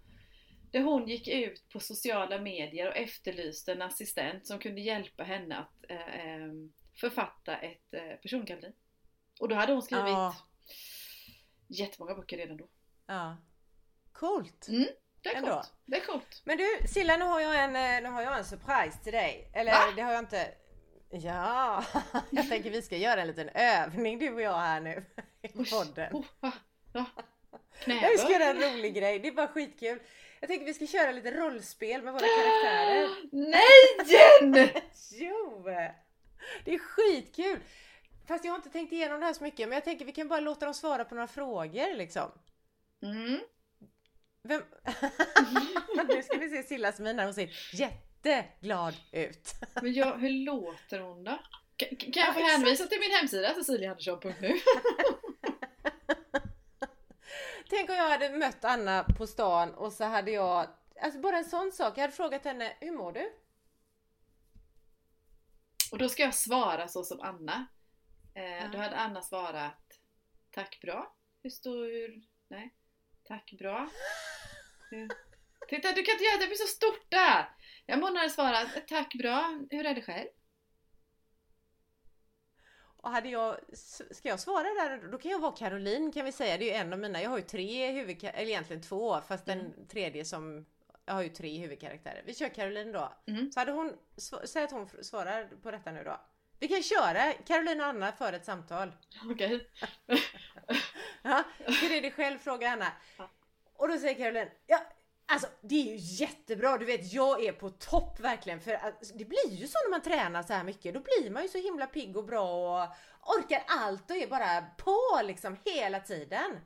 [0.71, 5.57] Där hon gick ut på sociala medier och efterlyste en assistent som kunde hjälpa henne
[5.57, 6.51] att eh, eh,
[6.99, 8.73] författa ett eh, persongalleri.
[9.39, 10.35] Och då hade hon skrivit Ja.
[11.67, 12.67] jättemånga böcker redan då.
[13.07, 13.37] Ja.
[14.11, 14.67] Coolt!
[15.21, 15.73] Det är coolt.
[15.85, 16.41] Det är coolt.
[16.45, 19.51] Men du Silla nu har jag en, eh, nu har jag en surprise till dig.
[19.53, 19.93] Eller Va?
[19.95, 20.53] det har jag inte.
[21.23, 21.83] Ja,
[22.29, 25.05] jag tänker vi ska göra en liten övning du och jag här nu
[25.41, 26.13] i podden.
[26.13, 26.51] Oh, va?
[26.93, 27.05] Va?
[27.85, 29.99] Ja, vi ska göra en rolig grej, det är bara skitkul.
[30.39, 33.09] Jag tänker vi ska köra lite rollspel med våra karaktärer.
[33.31, 34.81] Nej!
[35.11, 35.63] Jo!
[36.65, 37.59] Det är skitkul!
[38.27, 40.27] Fast jag har inte tänkt igenom det här så mycket men jag tänker vi kan
[40.27, 42.31] bara låta dem svara på några frågor liksom.
[43.03, 43.39] Mm.
[44.41, 44.61] Vem...
[46.07, 47.49] nu ska vi se Sillas min när hon ser
[48.29, 49.53] jätteglad ut.
[49.81, 51.39] Men jag, hur låter hon då?
[51.75, 54.53] Kan, kan jag få hänvisa till min hemsida ceciliaandersson.nu?
[57.69, 60.67] Tänk om jag hade mött Anna på stan och så hade jag,
[61.01, 63.31] alltså bara en sån sak, jag hade frågat henne, hur mår du?
[65.91, 67.67] Och då ska jag svara så som Anna.
[68.35, 68.67] Eh, Ja.
[68.71, 69.99] Då hade Anna svarat
[70.51, 71.15] Tack bra.
[71.43, 72.73] Hur hur, Nej.
[73.23, 73.89] Tack bra.
[74.89, 75.07] Hur,
[75.67, 77.49] titta du kan inte göra det, det blir så stort där!
[77.85, 79.59] Jag måste hade svarat Tack bra.
[79.71, 80.27] Hur är det själv?
[83.05, 83.57] Och hade jag,
[84.11, 86.81] ska jag svara där, då kan jag vara Caroline kan vi säga, det är ju
[86.81, 89.87] en av mina, jag har ju tre huvudkaraktärer, eller egentligen två, fast den Mm.
[89.87, 90.65] tredje som,
[91.05, 92.23] jag har ju tre huvudkaraktärer.
[92.25, 93.13] Vi kör Caroline då.
[93.27, 93.51] Mm.
[93.51, 93.93] Så hade hon,
[94.45, 96.21] säg att hon svarar på detta nu då.
[96.59, 98.91] Vi kan köra Caroline och Anna för ett samtal.
[99.31, 99.67] Okej.
[101.21, 102.37] Ja, hur är det själv?
[102.39, 102.91] Frågar Anna.
[103.75, 104.79] Och då säger Caroline, ja,
[105.25, 109.25] alltså det är ju jättebra, du vet jag är på topp verkligen för att, det
[109.25, 111.87] blir ju så när man tränar så här mycket, då blir man ju så himla
[111.87, 112.95] pigg och bra och
[113.37, 116.59] orkar allt och är bara på liksom hela tiden.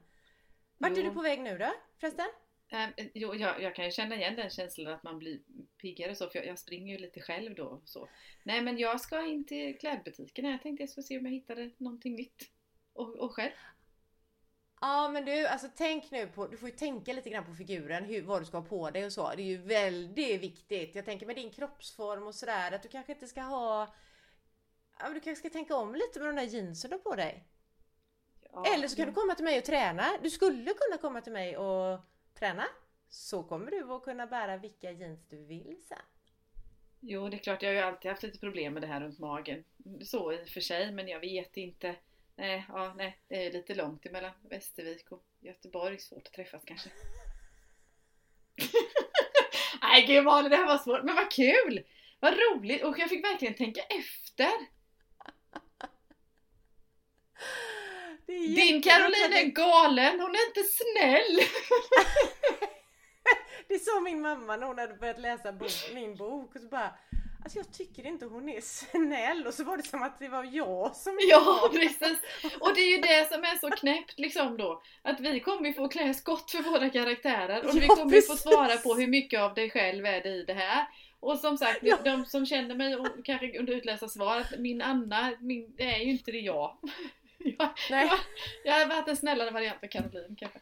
[0.78, 1.04] Vart är Jo.
[1.04, 2.28] du på väg nu då förresten?
[2.72, 5.40] Eh, jo, jag, jag kan ju känna igen den känslan att man blir
[5.82, 7.82] piggare så, för jag, jag springer ju lite själv då.
[7.86, 8.10] Så.
[8.44, 10.52] Nej men jag ska in till klädbutiken här.
[10.52, 12.44] Jag tänkte jag skulle se om jag hittade någonting nytt.
[12.94, 13.52] Och, och själv?
[14.82, 18.06] Ja men du, alltså tänk nu på, du får ju tänka lite grann på figuren,
[18.06, 19.30] hur, vad du ska ha på dig och så.
[19.36, 20.96] Det är ju väldigt viktigt.
[20.96, 23.94] Jag tänker med din kroppsform och sådär att du kanske inte ska ha
[25.00, 27.16] Ja, men du kanske ska tänka om lite med de där jeansen du har på
[27.16, 27.44] dig.
[28.52, 30.06] Ja, Eller så kan du komma till mig och träna.
[30.24, 32.00] Du skulle kunna komma till mig och
[32.34, 32.66] träna.
[33.10, 35.98] Så kommer du att kunna bära vilka jeans du vill sen.
[37.00, 37.62] Jo, det är klart.
[37.62, 39.64] Jag har ju alltid haft lite problem med det här runt magen.
[40.02, 41.96] Så i och för sig, men jag vet inte.
[42.40, 46.00] Nej, ja, nej, det är lite långt emellan Västervik och Göteborg.
[46.00, 46.90] Svårt att träffas kanske.
[49.82, 51.04] Nej gud Malin, det här var svårt.
[51.04, 51.86] Men vad kul!
[52.20, 52.84] Vad roligt!
[52.84, 54.52] Och jag fick verkligen tänka efter.
[58.26, 61.40] Din Caroline är galen, hon är inte snäll!
[63.68, 66.94] Det sa min mamma när hon hade börjat läsa bok, min bok och så bara
[67.44, 70.44] Alltså jag tycker inte hon är snäll och så var det som att det var
[70.44, 72.20] jag som Ja precis!
[72.60, 74.82] Och det är ju det som är så knäppt liksom då.
[75.02, 78.22] Att vi kommer ju få klä skott för våra karaktärer och vi Ja, kommer ju
[78.22, 80.88] få svara på hur mycket av dig själv är det i det här.
[81.20, 81.98] Och som sagt, Ja.
[82.04, 86.00] de som känner mig och kanske under utläsa svar, att min Anna, min, det är
[86.00, 86.78] ju inte det jag.
[87.42, 88.08] Jag, Nej.
[88.08, 88.20] jag,
[88.64, 90.60] jag har varit en snällare variant av Caroline kanske.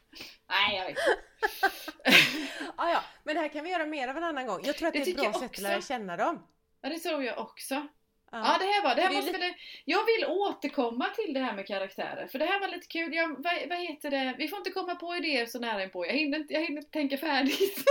[0.50, 2.18] Nej jag vet inte.
[2.76, 4.60] ah, ja, men det här kan vi göra mer av en annan gång.
[4.64, 6.44] Jag tror att Det det, är ett bra sätt att lära känna dem.
[6.82, 7.76] Ja det tror jag också.
[7.76, 7.88] Ja.
[8.32, 9.56] Ja det här var, det här Det måste det,
[9.86, 13.14] Jag vill återkomma till det här med karaktärer för det här var lite kul.
[13.14, 14.36] Jag, vad, vad heter det?
[14.38, 16.06] Vi får inte komma på idéer så nära inpå.
[16.06, 17.84] Jag hinner inte, jag hinner inte tänka färdigt.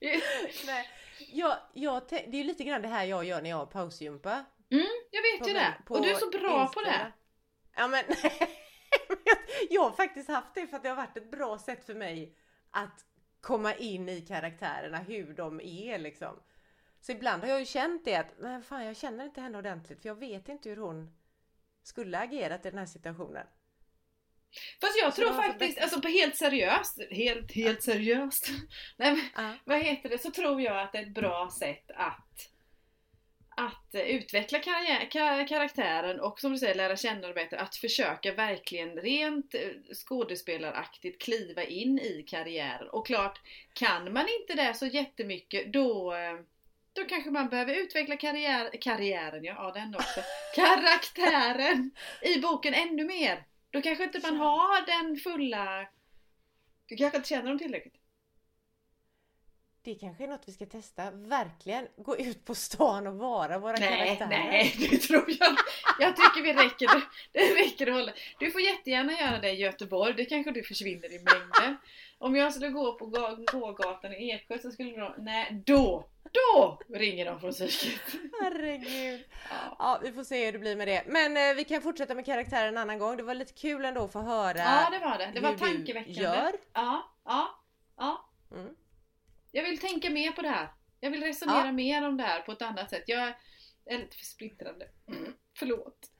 [0.66, 0.88] Nej.
[1.32, 4.44] Jag, jag, det är ju lite grann det här jag gör när jag har pausgympa.
[5.10, 5.74] jag vet på ju det.
[5.86, 6.92] på Och du är så bra på Insta.
[6.92, 7.12] det.
[7.76, 8.32] Ja men jag,
[9.70, 12.36] jag har faktiskt haft det för att det har varit ett bra sätt för mig
[12.70, 13.04] att
[13.40, 16.42] komma in i karaktärerna, hur de är liksom.
[17.00, 20.02] Så ibland har jag ju känt det att, men fan jag känner inte henne ordentligt
[20.02, 21.14] för jag vet inte hur hon
[21.82, 23.46] skulle agerat i den här situationen.
[24.80, 25.82] Fast jag Så tror faktiskt, bättre.
[25.82, 28.48] alltså på helt seriöst, helt, helt seriöst.
[28.96, 29.54] Nej men Ja.
[29.64, 30.18] vad heter det?
[30.18, 32.50] Så tror jag att det är ett bra sätt att
[33.56, 37.58] att eh, utveckla karriär, karaktären och som du säger lära känna det bättre.
[37.58, 39.60] Att försöka verkligen rent eh,
[39.94, 42.88] skådespelaraktigt kliva in i karriären.
[42.88, 43.40] Och klart,
[43.72, 46.40] kan man inte det så jättemycket då eh,
[46.92, 50.20] då kanske man behöver utveckla karriär, karriären, ja, ja den också,
[50.54, 51.90] karaktären
[52.22, 53.44] i boken ännu mer.
[53.70, 55.86] Då kanske inte man har den fulla...
[56.86, 57.99] Du kanske inte känner dem tillräckligt.
[59.90, 63.72] Det kanske är något vi ska testa, verkligen gå ut på stan och vara våra
[63.72, 64.28] Nej, karaktärer.
[64.28, 65.56] nej, det tror jag
[65.98, 67.02] Jag tycker vi räcker det.
[67.32, 68.12] Det räcker att hålla.
[68.38, 71.76] Du får jättegärna göra det i Göteborg, det kanske du försvinner i mängden.
[72.18, 75.14] Om jag skulle gå på ga- gågatan i Eksjö så skulle de...
[75.18, 76.08] Nej, då!
[76.32, 78.00] Då ringer de från psyket.
[78.42, 79.24] Herregud.
[79.50, 79.76] Ja.
[79.78, 81.02] Ja, vi får se hur det blir med det.
[81.06, 83.16] Men eh, vi kan fortsätta med karaktärer en annan gång.
[83.16, 85.30] Det var lite kul ändå att få höra ja, det var det.
[85.34, 86.20] Det var tankeväckande.
[86.22, 86.52] gör.
[86.72, 87.48] Ja, ja,
[87.96, 88.26] ja.
[88.52, 88.74] Mm.
[89.50, 90.68] Jag vill tänka mer på det här.
[91.00, 91.72] Jag vill resonera Ja.
[91.72, 93.04] mer om det här på ett annat sätt.
[93.06, 93.34] Jag
[93.86, 94.88] är lite för splittrande.
[95.08, 95.34] Mm.
[95.58, 96.10] Förlåt.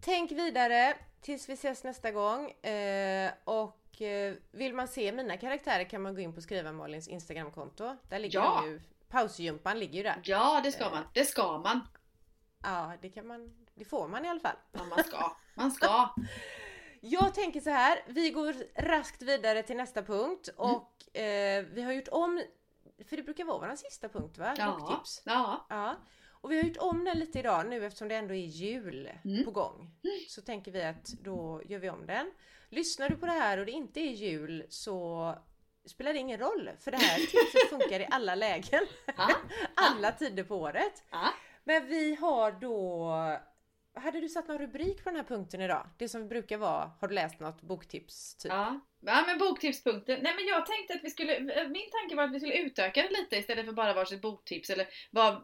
[0.00, 2.50] Tänk vidare tills vi ses nästa gång.
[2.50, 7.08] Eh, och eh, vill man se mina karaktärer kan man gå in på Skriva Malins
[7.08, 7.96] Instagramkonto.
[8.08, 8.60] Där ligger Ja.
[8.62, 8.80] de ju.
[9.08, 10.20] Pausgympan ligger ju där.
[10.24, 11.04] Ja, det ska man.
[11.14, 11.80] Det ska man.
[12.62, 13.66] Ja, det kan man.
[13.74, 14.56] Det får man i alla fall.
[14.72, 15.36] Ja, man ska.
[15.54, 16.14] Man ska.
[17.06, 20.70] Jag tänker så här, vi går raskt vidare till nästa punkt Mm.
[20.74, 22.42] och eh, vi har gjort om,
[23.08, 24.54] för det brukar vara vår sista punkt va?
[24.58, 24.76] Ja.
[24.80, 25.22] Boktips.
[25.24, 25.66] Ja.
[25.68, 25.96] Ja.
[26.40, 29.44] Och vi har gjort om den lite idag nu eftersom det ändå är jul Mm.
[29.44, 29.90] på gång.
[30.28, 32.30] Så tänker vi att då gör vi om den.
[32.68, 35.34] Lyssnar du på det här och det inte är jul så
[35.86, 38.86] spelar det ingen roll för det här tipset funkar i alla lägen.
[39.74, 41.02] Alla tider på året.
[41.64, 43.08] Men vi har då
[43.94, 45.88] hade du satt någon rubrik på den här punkten idag?
[45.98, 48.36] Det som brukar vara, har du läst något boktips?
[48.36, 48.52] Typ?
[48.52, 48.80] Ja.
[49.00, 50.20] ja, men boktipspunkten.
[50.22, 53.10] Nej men jag tänkte att vi skulle, min tanke var att vi skulle utöka det
[53.20, 55.42] lite istället för bara varsitt boktips eller vad,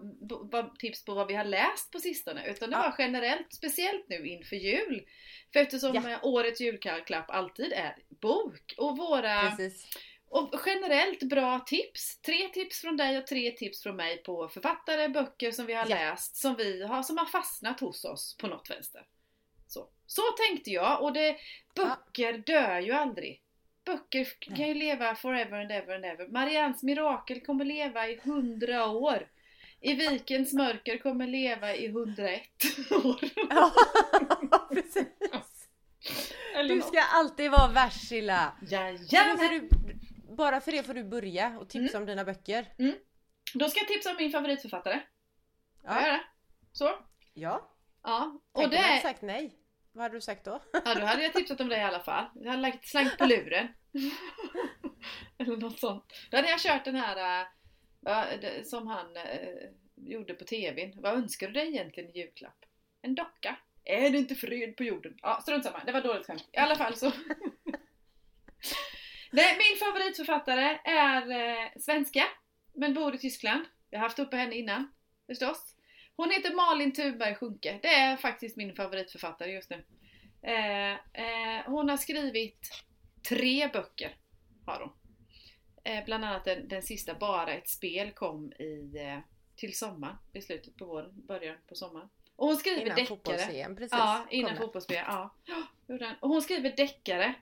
[0.53, 2.46] vad, tips på vad vi har läst på sistone.
[2.51, 2.82] Utan det Ja.
[2.82, 5.07] var generellt, speciellt nu inför jul.
[5.53, 6.11] För eftersom Ja.
[6.11, 8.74] eh, årets julklapp alltid är bok.
[8.78, 9.86] Och våra Precis.
[10.33, 12.20] Och generellt bra tips.
[12.20, 15.87] Tre tips från dig och tre tips från mig på författare, böcker som vi har
[15.89, 15.97] Ja.
[15.97, 19.07] läst, som vi har, som har fastnat hos oss på något vänster.
[19.66, 21.37] Så, så tänkte jag och det,
[21.74, 23.43] böcker dör ju aldrig.
[23.85, 26.28] Böcker kan ju leva forever and ever and ever.
[26.28, 29.28] Mariannes mirakel kommer leva i hundra år.
[29.81, 32.43] I vikens mörker kommer leva i 101
[33.05, 33.20] år.
[33.51, 33.72] Ja,
[34.74, 35.07] precis.
[36.55, 36.89] Eller Du något.
[36.89, 39.68] ska alltid vara får Jajamän!
[40.37, 42.66] Bara för det får du börja och tipsa om dina böcker.
[43.55, 45.01] Då ska jag tipsa om min favoritförfattare.
[45.83, 46.12] Får jag Ja.
[46.12, 46.20] det?
[46.72, 46.91] Så?
[47.35, 47.76] ja.
[48.03, 48.41] Ja.
[48.53, 48.76] Och Och det...
[48.76, 49.57] hade sagt nej.
[49.93, 50.62] Vad hade du sagt då?
[50.72, 52.24] Ja, då hade jag tipsat om det i alla fall.
[52.35, 53.68] Jag hade lagt, slängt på luren.
[55.39, 56.05] Eller något sånt.
[56.31, 57.47] Då hade jag kört den här
[58.07, 59.24] äh, som han äh,
[59.97, 60.93] gjorde på TVn.
[61.03, 62.64] Vad önskar du dig egentligen i julklapp?
[63.03, 63.57] En docka?
[63.85, 65.18] Är det inte fred på jorden?
[65.22, 65.85] Ja, strunt samma.
[65.85, 66.49] Det var dåligt skämt.
[66.53, 67.12] I alla fall så.
[69.31, 72.24] Nej, min favoritförfattare är eh, svenska,
[72.72, 73.64] men bor i Tyskland.
[73.91, 74.93] Jag har haft uppe henne innan,
[75.26, 75.76] förstås.
[76.16, 77.78] Hon heter Malin Thunberg Sjunke.
[77.83, 79.85] Det är faktiskt min favoritförfattare just nu.
[80.43, 82.70] Eh, eh, hon har skrivit
[83.28, 84.16] tre böcker.
[84.66, 84.93] Har hon.
[85.85, 89.18] Eh, bland annat den, den sista Bara ett spel kom i, eh,
[89.57, 92.09] till sommaren, i slutet på våren, början på sommaren.
[92.37, 93.07] Och hon skriver Innan deckare.
[93.07, 93.93] fotbolls-EM precis.
[93.93, 95.35] Ja, innan fotbolls ja.
[96.20, 97.35] Och hon skriver deckare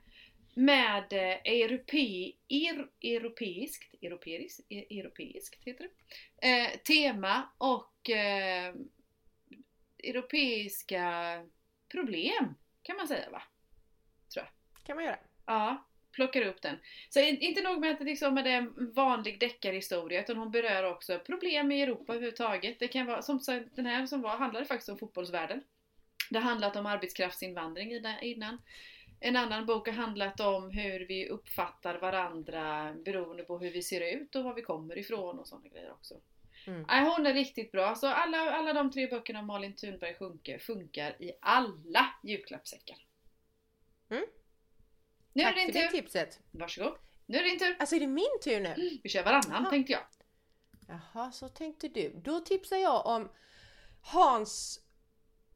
[0.54, 8.74] med eh, europe, er, europeiskt, europeiskt, e- europeiskt heter det, eh, tema och eh,
[9.98, 11.42] europeiska
[11.88, 13.42] problem kan man säga va?
[14.88, 15.18] kan man göra.
[15.46, 16.78] Ja, plockar upp den.
[17.08, 20.84] Så in- inte nog med att det liksom är en vanlig deckarhistoria utan hon berör
[20.84, 22.78] också problem i Europa överhuvudtaget.
[22.78, 23.40] Det kan vara, som
[23.74, 25.62] den här som var, handlade faktiskt om fotbollsvärlden.
[26.30, 27.92] Det har handlat om arbetskraftsinvandring
[28.22, 28.58] innan.
[29.20, 34.00] En annan bok har handlat om hur vi uppfattar varandra beroende på hur vi ser
[34.00, 36.14] ut och var vi kommer ifrån och sådana grejer också.
[36.66, 36.84] Mm.
[36.88, 37.94] Nej, hon är riktigt bra.
[37.94, 42.96] Så alla, alla de tre böckerna av Malin Thunberg Sjunke funkar i alla julklappssäckar.
[44.10, 44.24] Mm.
[45.32, 45.98] Nu är Tack det din för det tur.
[45.98, 46.40] tipset.
[46.50, 46.94] Varsågod.
[47.26, 47.76] Nu är det din tur.
[47.78, 48.98] Alltså är det min tur nu?
[49.02, 49.70] Vi kör varannan Jaha.
[49.70, 50.02] tänkte jag.
[50.88, 52.12] Jaha, så tänkte du.
[52.24, 53.28] Då tipsar jag om
[54.02, 54.80] Hans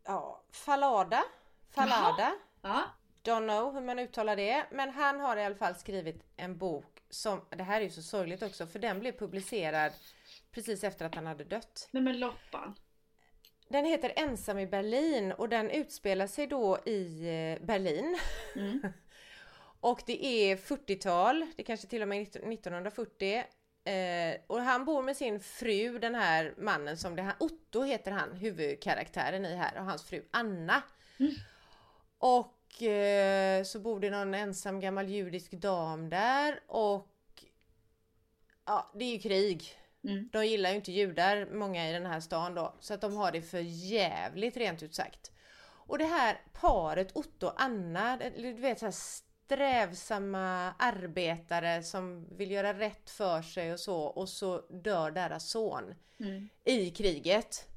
[0.04, 1.24] ja, Fallada.
[1.70, 2.34] Fallada.
[2.62, 2.84] Ja.
[3.24, 4.66] Don't know hur man uttalar det.
[4.70, 8.02] Men han har i alla fall skrivit en bok som, det här är ju så
[8.02, 9.92] sorgligt också, för den blev publicerad
[10.50, 11.88] precis efter att han hade dött.
[11.90, 12.74] Nej men Loppan.
[13.68, 18.18] Den heter Ensam i Berlin och den utspelar sig då i eh, Berlin.
[18.56, 18.82] Mm.
[19.80, 23.44] Och det är 40-tal, det kanske till och med 1940.
[23.84, 28.12] Eh, och han bor med sin fru, den här mannen som det här, Otto heter
[28.12, 30.82] han, huvudkaraktären i här, och hans fru Anna.
[31.18, 31.32] Mm.
[32.18, 32.61] Och
[33.64, 37.08] så bor det någon ensam gammal judisk dam där och
[38.66, 39.78] ja, det är ju krig.
[40.04, 40.28] Mm.
[40.32, 43.32] De gillar ju inte judar, många i den här stan då, så att de har
[43.32, 45.32] det för jävligt rent ut sagt.
[45.64, 52.50] Och det här paret Otto och Anna, du vet så här strävsamma arbetare som vill
[52.50, 56.48] göra rätt för sig och så och så dör deras son Mm.
[56.64, 57.68] i kriget.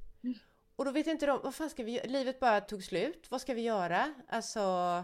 [0.76, 2.06] Och då vet inte de, vad fan ska vi göra?
[2.06, 4.14] Livet bara tog slut, vad ska vi göra?
[4.28, 5.04] Alltså...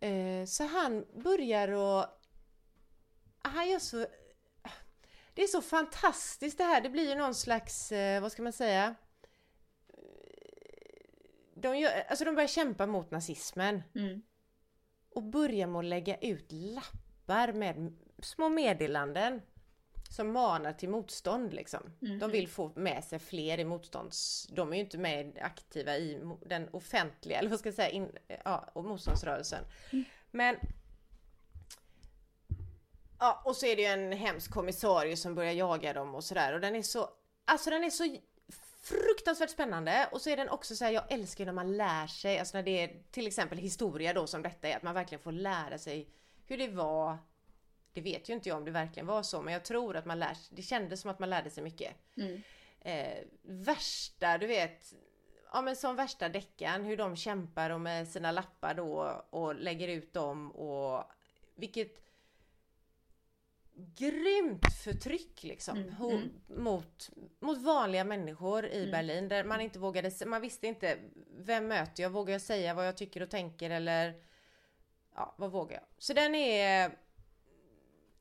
[0.00, 2.06] Eh, så han börjar och...
[3.42, 4.06] Han gör så...
[5.34, 8.52] Det är så fantastiskt det här, det blir ju någon slags, eh, vad ska man
[8.52, 8.94] säga?
[11.54, 14.22] De, gör, alltså de börjar kämpa mot nazismen Mm.
[15.10, 19.42] och börjar med att lägga ut lappar med små meddelanden
[20.10, 21.92] som manar till motstånd liksom.
[22.02, 22.18] Mm.
[22.18, 24.46] De vill få med sig fler i motstånds...
[24.50, 28.08] De är ju inte med aktiva i den offentliga, eller vad ska jag säga, in,
[28.44, 29.64] ja, och motståndsrörelsen.
[30.30, 30.56] Men...
[33.18, 36.52] Ja, och så är det ju en hemsk kommissarie som börjar jaga dem och sådär
[36.52, 37.08] och den är så...
[37.44, 38.16] Alltså den är så
[38.82, 42.38] fruktansvärt spännande och så är den också så här, jag älskar när man lär sig,
[42.38, 45.32] alltså när det är till exempel historia då som detta är, att man verkligen får
[45.32, 46.08] lära sig
[46.46, 47.18] hur det var.
[47.92, 50.18] Det vet ju inte jag om det verkligen var så, men jag tror att man
[50.18, 51.94] lär det kändes som att man lärde sig mycket.
[52.16, 52.42] Mm.
[52.80, 54.94] Eh, värsta, du vet,
[55.52, 59.88] ja men som värsta deckaren, hur de kämpar och med sina lappar då och lägger
[59.88, 61.04] ut dem och
[61.54, 61.96] vilket
[63.96, 66.64] grymt förtryck liksom Mm, ho- mm.
[66.64, 67.10] Mot,
[67.40, 68.90] mot vanliga människor i Mm.
[68.90, 70.98] Berlin där man inte vågade, man visste inte
[71.36, 74.22] vem möter jag, vågar jag säga vad jag tycker och tänker eller
[75.14, 75.84] ja, vad vågar jag?
[75.98, 76.98] Så den är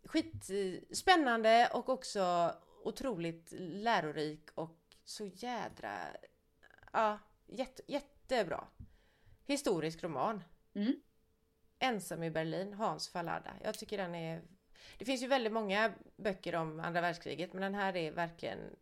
[0.09, 2.53] skitspännande och också
[2.83, 6.07] otroligt lärorik och så jädra,
[6.93, 8.67] ja, jätte, jättebra.
[9.45, 10.43] Historisk roman.
[10.73, 10.93] Mm.
[11.79, 13.53] Ensam i Berlin, Hans Fallada.
[13.63, 14.41] Jag tycker den är...
[14.97, 18.75] Det finns ju väldigt många böcker om andra världskriget men den här är verkligen...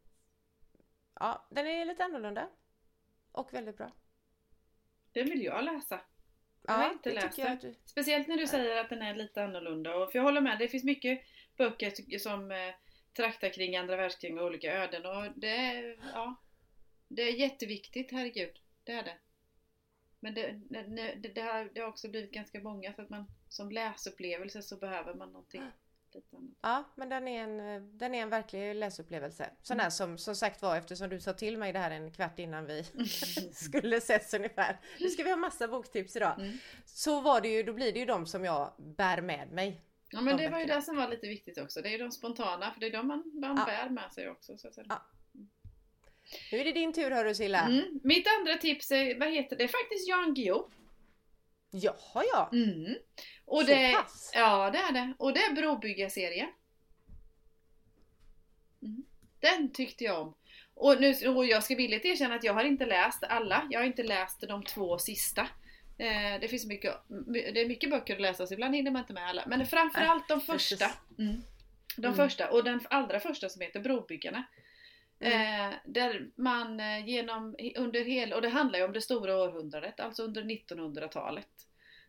[1.13, 2.49] Ja, den är lite annorlunda.
[3.31, 3.91] Och väldigt bra.
[5.11, 6.01] Den vill jag läsa.
[6.67, 7.57] Jag har inte läst den.
[7.61, 7.75] du...
[7.85, 9.95] Speciellt när du säger att den är lite annorlunda.
[9.95, 11.21] Och för jag håller med, det finns mycket
[11.57, 12.73] böcker som eh,
[13.13, 15.05] traktar kring andra världskriget och olika öden.
[15.05, 15.81] Och det
[16.13, 16.35] ja,
[17.07, 18.59] det är jätteviktigt, herregud.
[18.83, 19.17] Det är det.
[20.19, 20.83] Men det, det,
[21.15, 24.75] det, det, har, det har också blivit ganska många så att man som läsupplevelse så
[24.75, 25.63] behöver man någonting
[26.17, 26.51] lite annat.
[26.61, 29.49] Ja, men den är en, den är en verklig läsupplevelse.
[29.61, 29.83] Sån Mm.
[29.83, 32.65] här som, som sagt var, eftersom du sa till mig det här en kvart innan
[32.65, 32.83] vi
[33.53, 34.79] skulle ses ungefär.
[34.99, 36.39] Nu ska vi ha massa boktips idag.
[36.39, 36.57] Mm.
[36.85, 39.81] Så var det ju, då blir det ju de som jag bär med mig.
[40.09, 40.79] Ja men De det var ju böckerna.
[40.79, 41.81] det som var lite viktigt också.
[41.81, 43.65] Det är ju de spontana för det är de man, man Ja.
[43.65, 44.57] bär med sig också.
[44.57, 44.85] Så att säga.
[44.89, 45.01] Ja.
[46.51, 47.59] Nu är det din tur hörru Silla.
[47.65, 47.99] Mm.
[48.03, 50.69] Mitt andra tips är, vad heter det, är faktiskt Jan Guillou.
[51.71, 52.49] Jaha ja.
[52.53, 52.95] Mm.
[53.45, 54.31] Och Så det, pass.
[54.33, 55.13] Ja det är det.
[55.17, 56.49] Och det är Brobyggarserien.
[58.81, 59.03] Mm.
[59.39, 60.33] Den tyckte jag om.
[60.73, 63.67] Och, nu, och jag ska villigt erkänna att jag har inte läst alla.
[63.69, 65.41] Jag har inte läst de två sista.
[65.97, 66.95] Eh, det finns mycket,
[67.33, 69.43] det är mycket böcker att läsa så ibland hinner man inte med alla.
[69.47, 70.85] Men framförallt de första.
[71.19, 71.41] Mm.
[71.97, 72.15] De Mm.
[72.15, 74.43] första, och den allra första som heter Brobyggarna.
[75.19, 75.71] Mm.
[75.71, 79.99] Eh, där man eh, genom, under hela, och det handlar ju om det stora århundradet,
[79.99, 81.47] alltså under 1900-talet.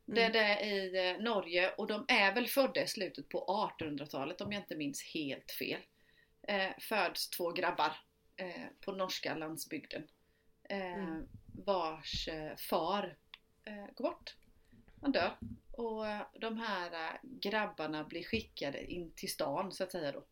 [0.04, 0.32] Det Mm.
[0.32, 4.52] det är i eh, Norge och de är väl födda i slutet på 1800-talet om
[4.52, 5.80] jag inte minns helt fel.
[6.42, 7.92] Eh, föds två grabbar
[8.36, 10.02] eh, på norska landsbygden.
[10.68, 11.28] Eh, Mm.
[11.64, 13.16] Vars eh, far
[13.94, 14.34] går bort.
[15.02, 15.36] Han dör.
[15.72, 16.04] Och
[16.40, 20.24] de här grabbarna blir skickade in till stan så att säga då.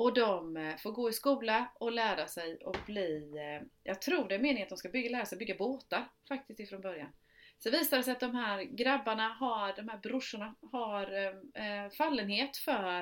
[0.00, 4.28] Och de eh, får gå i skola och lära sig att bli, eh, jag tror
[4.28, 7.12] det är meningen att de ska bygga, lära sig bygga båtar faktiskt ifrån början.
[7.58, 11.90] Så visar det sig att de här grabbarna har, de här brorsorna har eh, eh,
[11.90, 12.98] fallenhet för,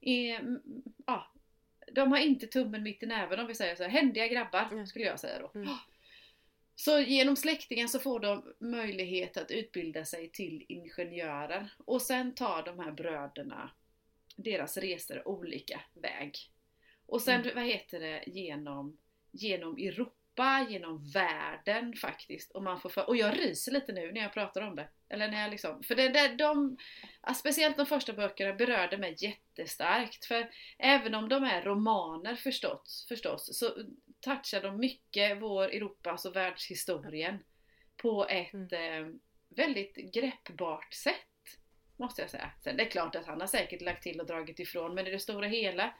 [0.00, 0.40] eh,
[1.06, 1.32] ja,
[1.92, 3.90] de har inte tummen mitt i näven om vi säger så här.
[3.90, 4.86] Händiga grabbar Mm.
[4.86, 5.50] skulle jag säga då.
[5.54, 5.68] Mm.
[6.74, 11.74] Så genom släktingen så får de möjlighet att utbilda sig till ingenjörer.
[11.84, 13.70] Och sen tar de här bröderna
[14.42, 16.34] deras resor olika väg.
[17.06, 17.54] Och sen, Mm.
[17.54, 18.98] vad heter det, genom,
[19.30, 22.50] genom Europa, genom världen faktiskt.
[22.50, 24.88] Och, man får för, och jag ryser lite nu när jag pratar om det.
[25.08, 26.76] Eller när jag liksom, för det, det, de,
[27.36, 30.24] speciellt de första böckerna berörde mig jättestarkt.
[30.24, 33.66] För även om de är romaner förstås, förstås så
[34.20, 37.38] touchar de mycket vår Europas och världshistorien
[37.96, 39.08] på ett eh,
[39.48, 41.26] väldigt greppbart sätt.
[42.02, 42.50] Måste jag säga.
[42.60, 45.10] Sen det är klart att han har säkert lagt till och dragit ifrån men i
[45.10, 45.94] det stora hela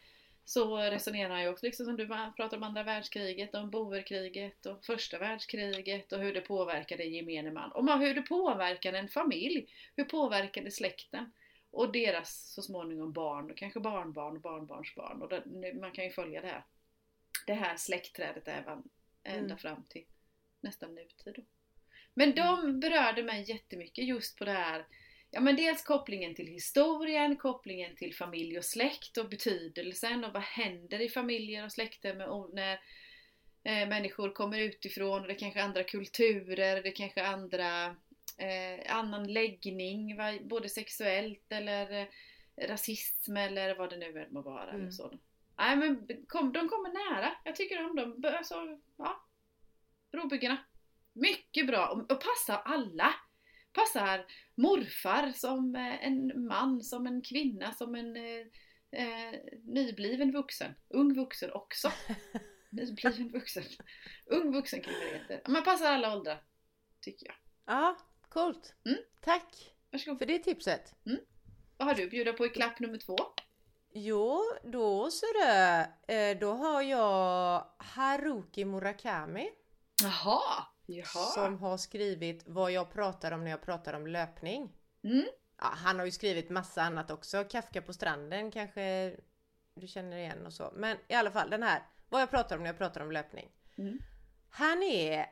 [0.44, 4.84] så resonerar han ju också, liksom som du pratar om andra världskriget, om boerkriget och
[4.84, 7.72] första världskriget och hur det påverkade gemene man.
[7.72, 11.32] Och hur det påverkade en familj, hur påverkade släkten
[11.70, 15.22] och deras så småningom barn och kanske barnbarn och barnbarnsbarn.
[15.22, 16.64] Och det, man kan ju följa det här,
[17.46, 18.82] det här släktträdet även
[19.24, 19.58] ända Mm.
[19.58, 20.04] fram till
[20.60, 21.34] nästan nutid.
[21.36, 21.42] Då.
[22.14, 24.84] Men de berörde mig jättemycket just på det här
[25.34, 30.42] Ja men dels kopplingen till historien, kopplingen till familj och släkt och betydelsen och vad
[30.42, 32.72] händer i familjer och släkter med, när
[33.64, 37.32] eh, människor kommer utifrån och det är kanske är andra kulturer, det är kanske är
[37.32, 37.96] andra
[38.38, 40.18] eh, annan läggning,
[40.48, 42.06] både sexuellt eller eh,
[42.68, 44.70] rasism eller vad det nu än må vara.
[44.70, 44.92] Mm.
[44.92, 45.12] så.
[45.58, 48.24] Nej men kom, de kommer nära, jag tycker om dem.
[48.38, 49.26] Alltså, ja.
[50.10, 50.56] Brobyggarna.
[51.12, 53.14] Mycket bra och, och passar alla.
[53.72, 58.46] Passar morfar som eh, en man, som en kvinna, som en eh,
[58.92, 60.74] eh, nybliven vuxen.
[60.88, 61.92] Ung vuxen också.
[62.70, 63.64] nybliven vuxen.
[64.26, 65.50] Ung vuxen kanske det heter.
[65.50, 66.42] Man passar alla åldrar.
[67.00, 67.36] Tycker jag.
[67.64, 67.96] Ja,
[68.28, 68.74] coolt.
[68.86, 68.98] Mm.
[69.20, 70.18] Tack Varsågod.
[70.18, 70.94] för det tipset.
[71.76, 73.16] Vad har du att bjuda på i klapp nummer två?
[73.94, 75.90] Jo, då så det.
[76.08, 79.50] Eh, Då har jag Haruki Murakami
[80.02, 80.66] Jaha!
[80.86, 81.04] Jaha.
[81.34, 84.72] som har skrivit vad jag pratar om när jag pratar om löpning.
[85.04, 85.24] Mm.
[85.58, 87.44] Ja, han har ju skrivit massa annat också.
[87.44, 89.16] Kafka på stranden kanske
[89.74, 90.72] du känner igen och så.
[90.76, 91.82] Men i alla fall den här.
[92.08, 93.48] Vad jag pratar om när jag pratar om löpning.
[93.78, 93.98] Mm.
[94.50, 95.18] Han är...
[95.18, 95.26] eh,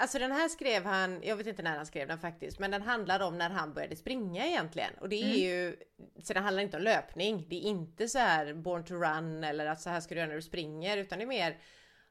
[0.00, 2.82] Alltså den här skrev han, jag vet inte när han skrev den faktiskt, men den
[2.82, 4.94] handlar om när han började springa egentligen.
[5.00, 5.36] Och det är Mm.
[5.36, 5.76] ju,
[6.22, 7.46] så den handlar inte om löpning.
[7.48, 10.28] Det är inte så här born to run eller att så här ska du göra
[10.28, 11.58] när du springer, utan det är mer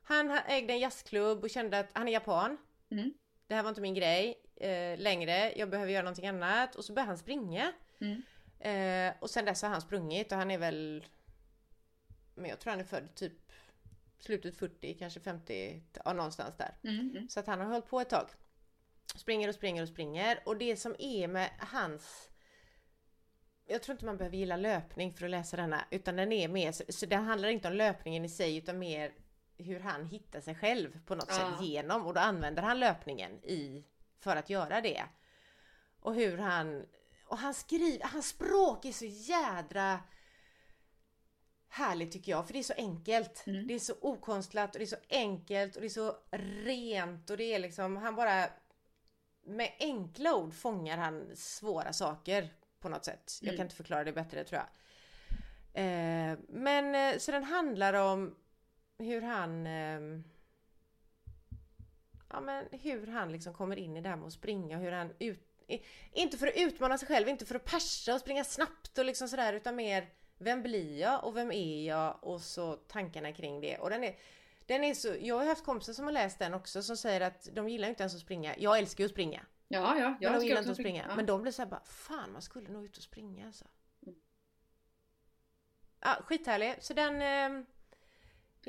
[0.07, 2.57] han ha- ägde en jazzklubb och kände att han är japan.
[2.91, 3.13] Mm.
[3.47, 5.53] Det här var inte min grej eh, längre.
[5.55, 6.75] Jag behöver göra någonting annat.
[6.75, 7.73] Och så började han springa.
[7.99, 8.21] Mm.
[8.59, 11.05] Eh, och sen dess har han sprungit och han är väl...
[12.35, 13.51] Men jag tror han är född typ
[14.19, 16.75] slutet 40, kanske 50, ja någonstans där.
[16.83, 17.09] Mm.
[17.09, 17.29] Mm.
[17.29, 18.29] Så att han har hållit på ett tag.
[19.15, 20.39] Springer och springer och springer.
[20.45, 22.29] Och det som är med hans...
[23.65, 25.85] Jag tror inte man behöver gilla löpning för att läsa denna.
[25.91, 26.91] Utan den är mer...
[26.91, 29.13] Så det handlar inte om löpningen i sig utan mer
[29.57, 31.35] hur han hittar sig själv på något Ja.
[31.35, 32.05] sätt genom.
[32.07, 33.83] Och då använder han löpningen i,
[34.19, 35.03] för att göra det.
[35.99, 36.85] Och hur han...
[37.25, 38.07] Och han skriver...
[38.07, 39.99] Hans språk är så jädra
[41.69, 42.45] härligt tycker jag.
[42.47, 43.43] För det är så enkelt.
[43.47, 43.67] Mm.
[43.67, 47.37] Det är så okonstlat och det är så enkelt och det är så rent och
[47.37, 47.97] det är liksom...
[47.97, 48.49] Han bara...
[49.43, 52.49] Med enkla ord fångar han svåra saker
[52.79, 53.39] på något sätt.
[53.41, 53.57] Jag Mm.
[53.57, 54.67] kan inte förklara det bättre tror jag.
[55.83, 58.35] Eh, men eh, så den handlar om
[58.97, 59.67] hur han...
[59.67, 60.23] ehm,
[62.29, 64.91] ja men hur han liksom kommer in i det här med att springa och hur
[64.91, 65.41] han ut,
[66.11, 69.27] inte för att utmana sig själv, inte för att persa och springa snabbt och liksom
[69.27, 73.77] sådär utan mer vem blir jag och vem är jag och så tankarna kring det.
[73.77, 74.15] Och den är,
[74.65, 77.49] den är så, jag har haft kompisar som har läst den också som säger att
[77.53, 78.55] de gillar inte ens att springa.
[78.57, 79.45] Jag älskar ju att springa.
[79.67, 80.09] Ja, ja.
[80.09, 81.05] Men Jag de ska gillar inte att springa.
[81.09, 81.15] Ja.
[81.15, 83.65] Men de blir såhär bara, fan man skulle nog ut och springa alltså.
[84.05, 84.19] Mm.
[85.99, 86.75] Ja, skithärlig.
[86.79, 87.21] Så den...
[87.21, 87.65] ehm,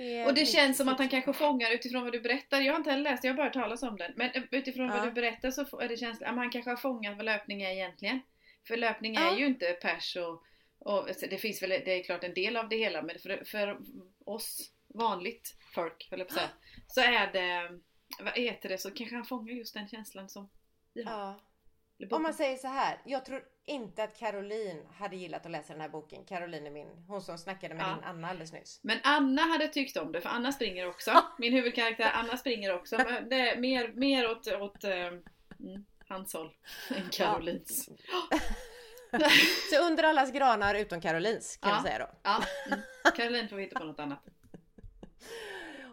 [0.01, 2.61] är Och det känns som att han kanske fångar utifrån vad du berättar.
[2.61, 4.13] Jag har inte heller läst, jag har bara talat om den.
[4.17, 4.97] Men utifrån Ja.
[4.97, 7.63] vad du berättar så är det känslan, ja, men han kanske har fångat vad löpning
[7.63, 8.21] är egentligen.
[8.67, 9.33] För löpning Ja.
[9.33, 10.45] är ju inte pers och
[10.81, 13.79] Och det finns väl, det är klart en del av det hela men för, för
[14.25, 16.51] oss vanligt folk, höll jag på att säga,
[16.87, 17.79] så är det,
[18.25, 20.49] vad heter det, så kanske han fångar just den känslan som
[20.95, 21.41] vi har.
[22.11, 25.83] Om man säger så här, jag tror inte att Caroline hade gillat att läsa den
[25.83, 26.25] här boken.
[26.25, 27.95] Caroline är min, hon som snackade med Ja.
[27.95, 28.81] din Anna alldeles nyss.
[28.83, 31.23] Men Anna hade tyckt om det, för Anna springer också.
[31.39, 32.97] Min huvudkaraktär Anna springer också.
[32.97, 35.21] Men det är mer, mer åt, åt eh, mm,
[36.09, 36.51] hans håll
[36.97, 37.89] än Carolins.
[39.71, 41.77] Så under allas granar utom Carolines kan Ja.
[41.83, 42.11] vi säga då.
[42.23, 42.81] Ja, mm.
[43.17, 44.25] Caroline får hitta på något annat.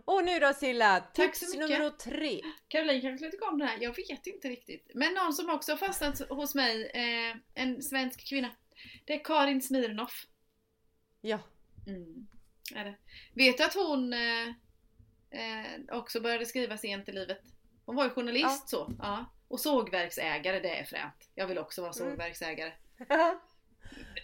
[0.05, 2.41] Och nu då Silla, tips nummer tre.
[2.67, 4.91] Caroline kanske tycker om det här, jag vet inte riktigt.
[4.93, 8.49] Men någon som också har fastnat hos mig, eh, en svensk kvinna.
[9.05, 10.25] Det är Karin Smirnoff.
[11.21, 11.39] Ja.
[11.87, 12.27] Mm.
[12.75, 12.95] Är det.
[13.33, 14.47] Vet du att hon eh,
[15.29, 17.41] eh, också började skriva sent i livet?
[17.85, 18.93] Hon var ju journalist så.
[18.99, 19.25] Ja.
[19.47, 21.29] Och sågverksägare, det är fränt.
[21.35, 22.09] Jag vill också vara Mm.
[22.11, 22.73] sågverksägare.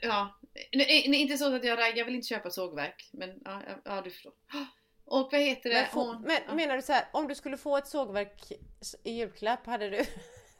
[0.01, 0.39] Ja,
[0.71, 3.09] nu, är- nu, inte så att jag raggar, jag vill inte köpa sågverk.
[3.13, 4.33] Men ja, ja, ja du förstår.
[5.11, 5.75] Och vad heter det?
[5.75, 6.53] Men, få, Hon, men ja.
[6.55, 8.51] menar du så här, om du skulle få ett sågverk
[9.03, 10.05] i julklapp hade du...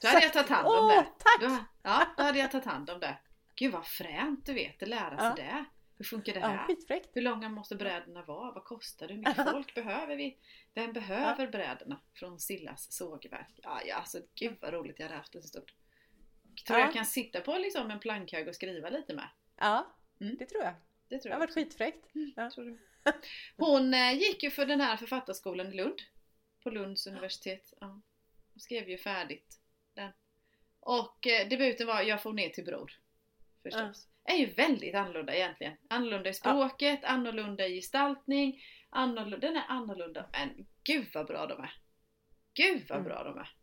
[0.02, 1.04] Då hade jag tagit hand om Åh, det.
[1.04, 1.42] tack!
[1.42, 3.18] Då, ja, då hade jag tagit hand om det.
[3.56, 5.34] Gud vad fränt du vet, att lära sig Ja.
[5.36, 5.66] det.
[5.98, 6.66] Hur funkar det Ja, här?
[6.68, 7.10] skitfräckt.
[7.14, 8.52] Hur långa måste brädorna vara?
[8.52, 9.14] Vad kostar det?
[9.14, 10.38] Hur mycket folk behöver vi?
[10.74, 13.60] Vem behöver brädorna från Sillas sågverk?
[13.64, 15.66] Ja, ja, alltså gud vad roligt jag hade haft en stund.
[16.68, 16.86] Tror Ja.
[16.86, 19.28] jag kan sitta på liksom en plankhög och skriva lite med?
[19.58, 19.88] Ja,
[20.22, 20.36] Mm.
[20.40, 20.74] det tror jag.
[21.08, 22.06] Det tror Det jag har varit skitfräckt.
[22.36, 22.50] Ja.
[22.52, 22.80] Tror du?
[23.58, 26.02] Hon eh, gick ju för den här författarskolan i Lund.
[26.64, 27.74] På Lunds universitet.
[27.80, 27.88] Ja.
[28.54, 29.60] Hon skrev ju färdigt
[29.94, 30.12] den.
[30.80, 32.92] Och eh, debuten var Jag får ner till bror.
[33.64, 34.08] Förstås.
[34.24, 35.74] Är ju väldigt annorlunda egentligen.
[35.90, 38.64] Annorlunda i språket, annorlunda i gestaltning.
[38.90, 40.26] Annorlunda, den är annorlunda.
[40.32, 41.74] Men gud vad bra de är.
[42.54, 43.10] Gud vad Mm.
[43.10, 43.56] bra de är.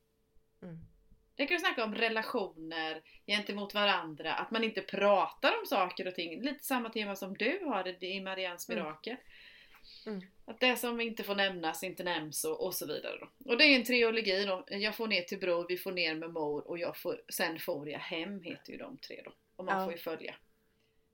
[0.62, 0.80] Mm.
[1.38, 6.14] Det kan du snacka om relationer gentemot varandra, att man inte pratar om saker och
[6.14, 6.42] ting.
[6.42, 8.82] Lite samma tema som du har i Mariannes Mm.
[8.84, 9.16] mirakel.
[10.06, 10.20] Mm.
[10.44, 13.18] Att det som inte får nämnas inte nämns och, och så vidare.
[13.20, 13.50] Då.
[13.52, 14.64] Och det är en trilogi då.
[14.68, 17.88] Jag får ner till bror, vi får ner med mor och jag får, sen får
[17.88, 19.32] jag hem heter ju de tre då.
[19.56, 19.84] Och man Ja.
[19.84, 20.34] får ju följa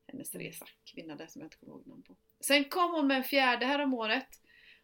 [0.06, 0.46] hennes Mm.
[0.46, 0.66] resa.
[0.84, 2.16] Kvinna där som jag inte kommer ihåg namn på.
[2.40, 4.28] Sen kom hon med en fjärde här om året.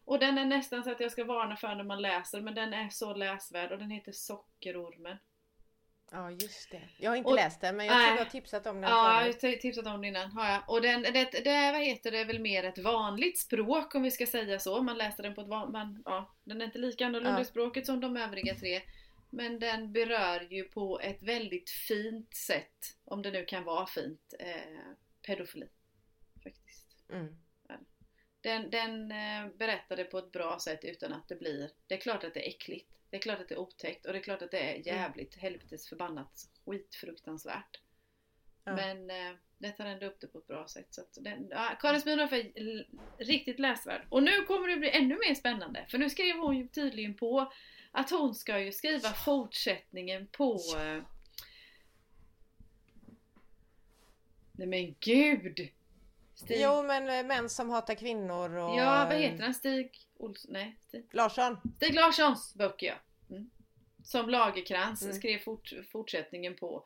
[0.05, 2.73] Och den är nästan så att jag ska varna för när man läser men den
[2.73, 5.17] är så läsvärd och den heter Sockerormen.
[6.13, 6.81] Ja, just det.
[6.97, 9.25] Jag har inte Och- läst den men jag tror jag har tipsat om den Ja,
[9.25, 10.31] jag har tipsat om den innan.
[10.31, 10.69] Har jag.
[10.69, 14.25] Och den, det, det, vad heter det, väl mer ett vanligt språk om vi ska
[14.25, 14.81] säga så.
[14.81, 17.41] Man läser den på ett van, man, ja, Den är inte lika annorlunda Ja.
[17.41, 18.81] i språket som de övriga tre.
[19.29, 24.33] Men den berör ju på ett väldigt fint sätt, om det nu kan vara fint,
[24.39, 24.95] eh,
[25.27, 25.67] pedofili.
[26.43, 26.87] Faktiskt.
[27.09, 27.40] Mm.
[28.41, 31.71] Den, den eh, berättade på ett bra sätt utan att det blir...
[31.87, 32.91] Det är klart att det är äckligt.
[33.09, 35.35] Det är klart att det är otäckt och det är klart att det är jävligt
[35.35, 37.79] helvetes förbannat skitfruktansvärt.
[38.63, 38.75] Ja.
[38.75, 40.87] Men eh, det tar ändå upp det på ett bra sätt.
[40.89, 42.85] Så den, ja, Karin Smirnoff är
[43.23, 44.05] riktigt läsvärd.
[44.09, 45.85] Och nu kommer det bli ännu mer spännande.
[45.89, 47.51] För nu skrev hon ju tydligen på
[47.91, 50.59] att hon ska ju skriva fortsättningen på...
[50.77, 51.03] Eh,
[54.51, 55.69] nej men gud!
[56.41, 58.77] Stig, Jo men eh, män som hatar kvinnor och...
[58.79, 59.53] ja vad heter han?
[59.53, 60.53] Stig Olsson?
[60.53, 61.57] Nej, Stig, Larsson.
[61.77, 63.35] Stig Larssons böcker ja.
[63.35, 63.49] Mm.
[64.03, 65.15] Som Lagerkrans Mm.
[65.15, 66.85] skrev fort, fortsättningen på.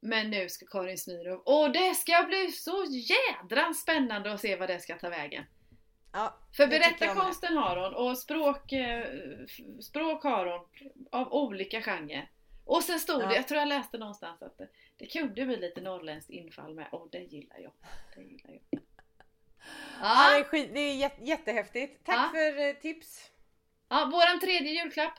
[0.00, 1.42] Men nu ska Karin Smirnoff.
[1.44, 5.44] Och det ska bli så jädrans spännande att se vad det ska ta vägen.
[6.12, 9.06] Ja, För berättarkonsten har hon och språk, eh,
[9.80, 10.66] språk har hon
[11.12, 12.30] av olika genrer.
[12.64, 13.26] Och sen stod Ja.
[13.26, 14.60] det, jag tror jag läste någonstans att
[14.96, 17.72] det, kunde bli lite norrländskt infall med och det gillar jag.
[18.16, 18.80] Det gillar jag.
[20.00, 22.04] Ja, det är, skit, det är jätte, jättehäftigt.
[22.06, 22.30] Tack Ja.
[22.34, 23.30] för eh, tips.
[23.88, 25.12] ja, våran tredje julklapp.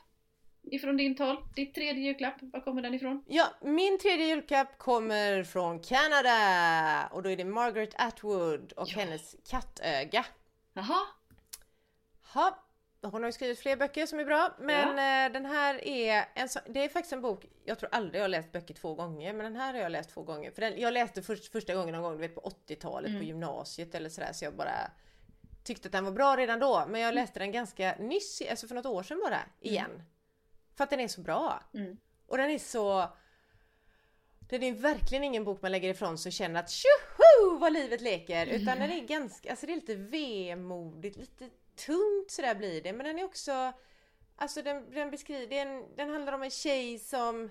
[0.70, 1.36] Ifrån din håll.
[1.56, 3.24] Ditt tredje julklapp, var kommer den ifrån?
[3.28, 8.98] Ja, min tredje julklapp kommer från Kanada och då är det Margaret Atwood och Ja.
[8.98, 10.26] hennes kattöga.
[10.72, 11.06] Jaha,
[12.34, 12.58] Ha.
[13.10, 16.48] Hon har ju skrivit fler böcker som är bra men eh, den här är en
[16.66, 19.44] det är faktiskt en bok, jag tror aldrig jag har läst böcker två gånger men
[19.44, 20.50] den här har jag läst två gånger.
[20.50, 23.20] För den, jag läste först, första gången någon gång du vet, på 80-talet Mm.
[23.20, 24.90] på gymnasiet eller sådär så jag bara
[25.64, 28.74] tyckte att den var bra redan då men jag läste den ganska nyss, alltså för
[28.74, 30.02] något år sedan bara, igen.
[30.76, 31.62] För att den är så bra.
[31.74, 31.96] Mm.
[32.26, 33.08] Och den är så...
[34.48, 38.00] Den är verkligen ingen bok man lägger ifrån sig och känner att tjoho vad livet
[38.00, 38.46] leker.
[38.46, 42.92] Utan den är ganska, alltså det är lite vemodigt, lite tungt sådär blir det.
[42.92, 43.72] Men den är också,
[44.36, 47.50] alltså den, den beskriver, det är en, den handlar om en tjej som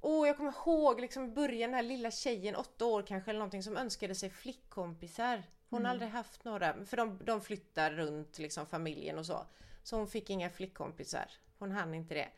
[0.00, 3.38] Åh, jag kommer ihåg liksom i början den här lilla tjejen, åtta år kanske eller
[3.38, 5.42] någonting, som önskade sig flickkompisar.
[5.70, 5.90] Hon har Mm.
[5.90, 9.46] aldrig haft några, för de, de flyttar runt liksom familjen och så.
[9.82, 11.30] Så hon fick inga flickkompisar.
[11.58, 12.28] Hon hann inte det.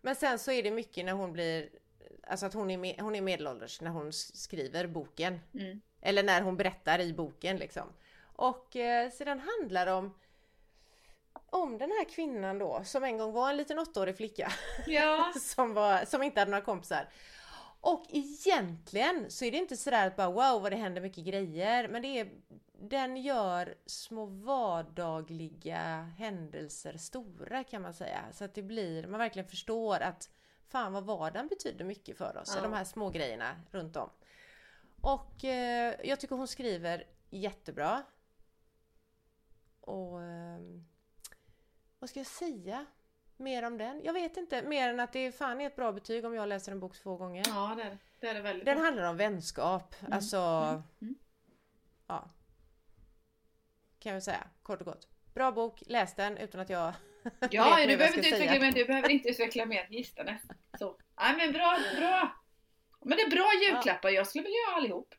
[0.00, 1.68] Men sen så är det mycket när hon blir,
[2.26, 5.40] alltså att hon är, med, hon är medelålders när hon skriver boken.
[5.54, 5.80] Mm.
[6.00, 7.88] Eller när hon berättar i boken liksom.
[8.22, 10.14] Och eh, sedan handlar det om
[11.52, 14.52] om den här kvinnan då som en gång var en liten åttaårig flicka
[14.86, 15.32] Ja.
[15.40, 17.08] som, var, som inte hade några kompisar.
[17.80, 21.88] Och egentligen så är det inte sådär att bara wow vad det händer mycket grejer
[21.88, 22.28] men det är
[22.72, 28.24] den gör små vardagliga händelser stora kan man säga.
[28.32, 30.30] Så att det blir, man verkligen förstår att
[30.68, 32.52] fan vad vardagen betyder mycket för oss.
[32.56, 32.62] Ja.
[32.62, 34.10] De här små grejerna runt om.
[35.00, 38.02] Och eh, jag tycker hon skriver jättebra.
[39.80, 40.58] Och eh,
[42.02, 42.86] vad ska jag säga
[43.36, 44.00] mer om den?
[44.04, 46.48] Jag vet inte, mer än att det är fan är ett bra betyg om jag
[46.48, 47.44] läser en bok två gånger.
[47.48, 48.28] Ja, det är det.
[48.28, 48.84] Är det väldigt Den bra.
[48.84, 50.36] handlar om vänskap, Mm, alltså...
[50.36, 51.14] mm, mm.
[52.06, 52.30] Ja.
[53.98, 55.08] Kan jag säga, kort och gott.
[55.34, 56.92] Bra bok, läs den utan att jag
[57.50, 58.72] Ja, du behöver inte utveckla mer.
[58.72, 59.86] Du behöver inte utveckla mer.
[59.90, 60.38] Gissa det.
[60.78, 60.98] Så.
[61.20, 62.36] Nej men bra, bra.
[63.04, 64.08] Men det är bra julklappar.
[64.10, 65.14] Jag skulle vilja göra allihop.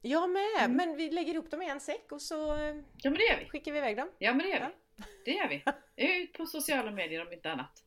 [0.00, 0.76] Jag med, Mm.
[0.76, 3.38] men vi lägger ihop dem i en säck och så eh, Ja men det gör
[3.38, 3.48] vi.
[3.48, 4.10] skickar vi iväg dem.
[4.18, 4.74] Ja men det gör vi.
[5.24, 5.64] Det gör vi.
[5.96, 7.82] Ut på sociala medier om inte annat.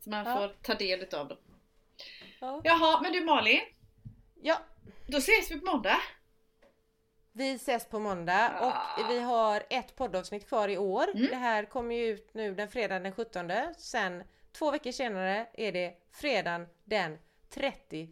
[0.00, 0.36] Så man Ja.
[0.36, 1.38] får ta del av dem.
[2.40, 2.60] Ja.
[2.64, 3.60] Jaha, men du Malin.
[4.42, 4.58] ja,
[5.06, 5.96] Då ses vi på måndag.
[7.32, 9.02] vi ses på måndag Ah.
[9.04, 11.10] och vi har ett poddavsnitt kvar i år.
[11.14, 11.26] Mm.
[11.26, 13.50] Det här kommer ju ut nu den fredagen den 17.
[13.78, 17.18] Sen två veckor senare är det fredagen den
[17.50, 18.08] 31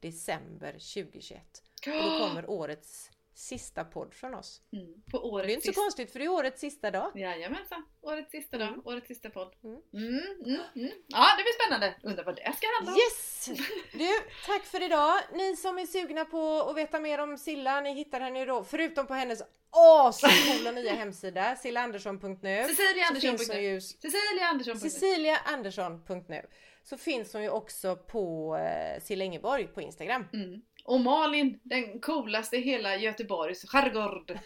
[0.00, 1.62] december 2021.
[1.86, 3.10] Och då kommer årets
[3.42, 4.60] sista podd från oss.
[4.72, 5.80] Mm, på Det är årets inte så sista...
[5.82, 7.12] konstigt för det är årets sista dag.
[7.14, 8.80] Jajamensan, årets sista dag, Mm.
[8.84, 9.54] årets sista podd.
[9.64, 9.80] Mm.
[9.94, 10.14] Mm,
[10.44, 10.90] mm, mm.
[11.06, 11.94] Ja, det blir spännande.
[12.02, 12.98] Undrar vad det ska handla om.
[12.98, 13.48] Yes!
[13.92, 14.08] Du,
[14.46, 15.20] tack för idag.
[15.32, 19.06] Ni som är sugna på att veta mer om Silla, ni hittar henne då, förutom
[19.06, 22.64] på hennes ascoola nya hemsida, sillaandersson.nu.
[22.68, 23.38] Cecilia Så Andersson.
[23.38, 24.78] finns hon ju, Cecilia Andersson.
[24.80, 26.42] ceciliaandersson.nu.
[26.84, 30.24] Så finns hon ju också på eh, Silla Ingeborg på Instagram.
[30.32, 30.62] Mm.
[30.84, 34.38] Och Malin, den coolaste i hela Göteborgs skärgård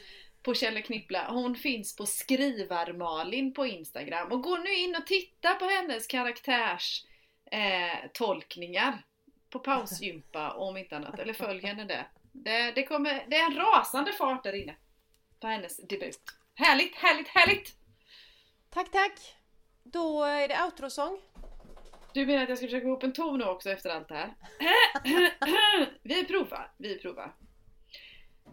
[0.42, 4.32] på Kjelle Knippla, Hon finns på Skrivar-Malin på Instagram.
[4.32, 7.04] Och gå nu in och titta på hennes karaktärs
[7.50, 9.02] eh, tolkningar
[9.50, 11.18] på pausgympa om inte annat.
[11.18, 12.08] Eller följ henne där.
[12.32, 14.76] Det, det, kommer, det är en rasande fart där inne
[15.40, 16.20] på hennes debut.
[16.54, 17.76] Härligt, härligt, härligt!
[18.70, 19.36] Tack, tack!
[19.82, 21.20] Då är det outrosång.
[22.16, 24.14] Du menar att jag ska försöka få ihop en ton nu också efter allt det
[24.14, 24.34] här?
[26.02, 27.34] vi provar, vi provar.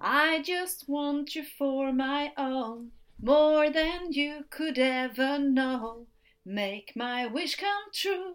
[0.01, 6.07] I just want you for my own More than you could ever know
[6.43, 8.33] Make my wish come true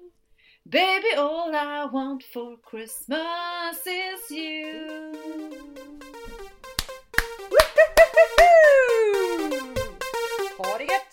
[0.64, 5.14] Baby all I want for Christmas is you
[10.58, 11.07] Ha det gött!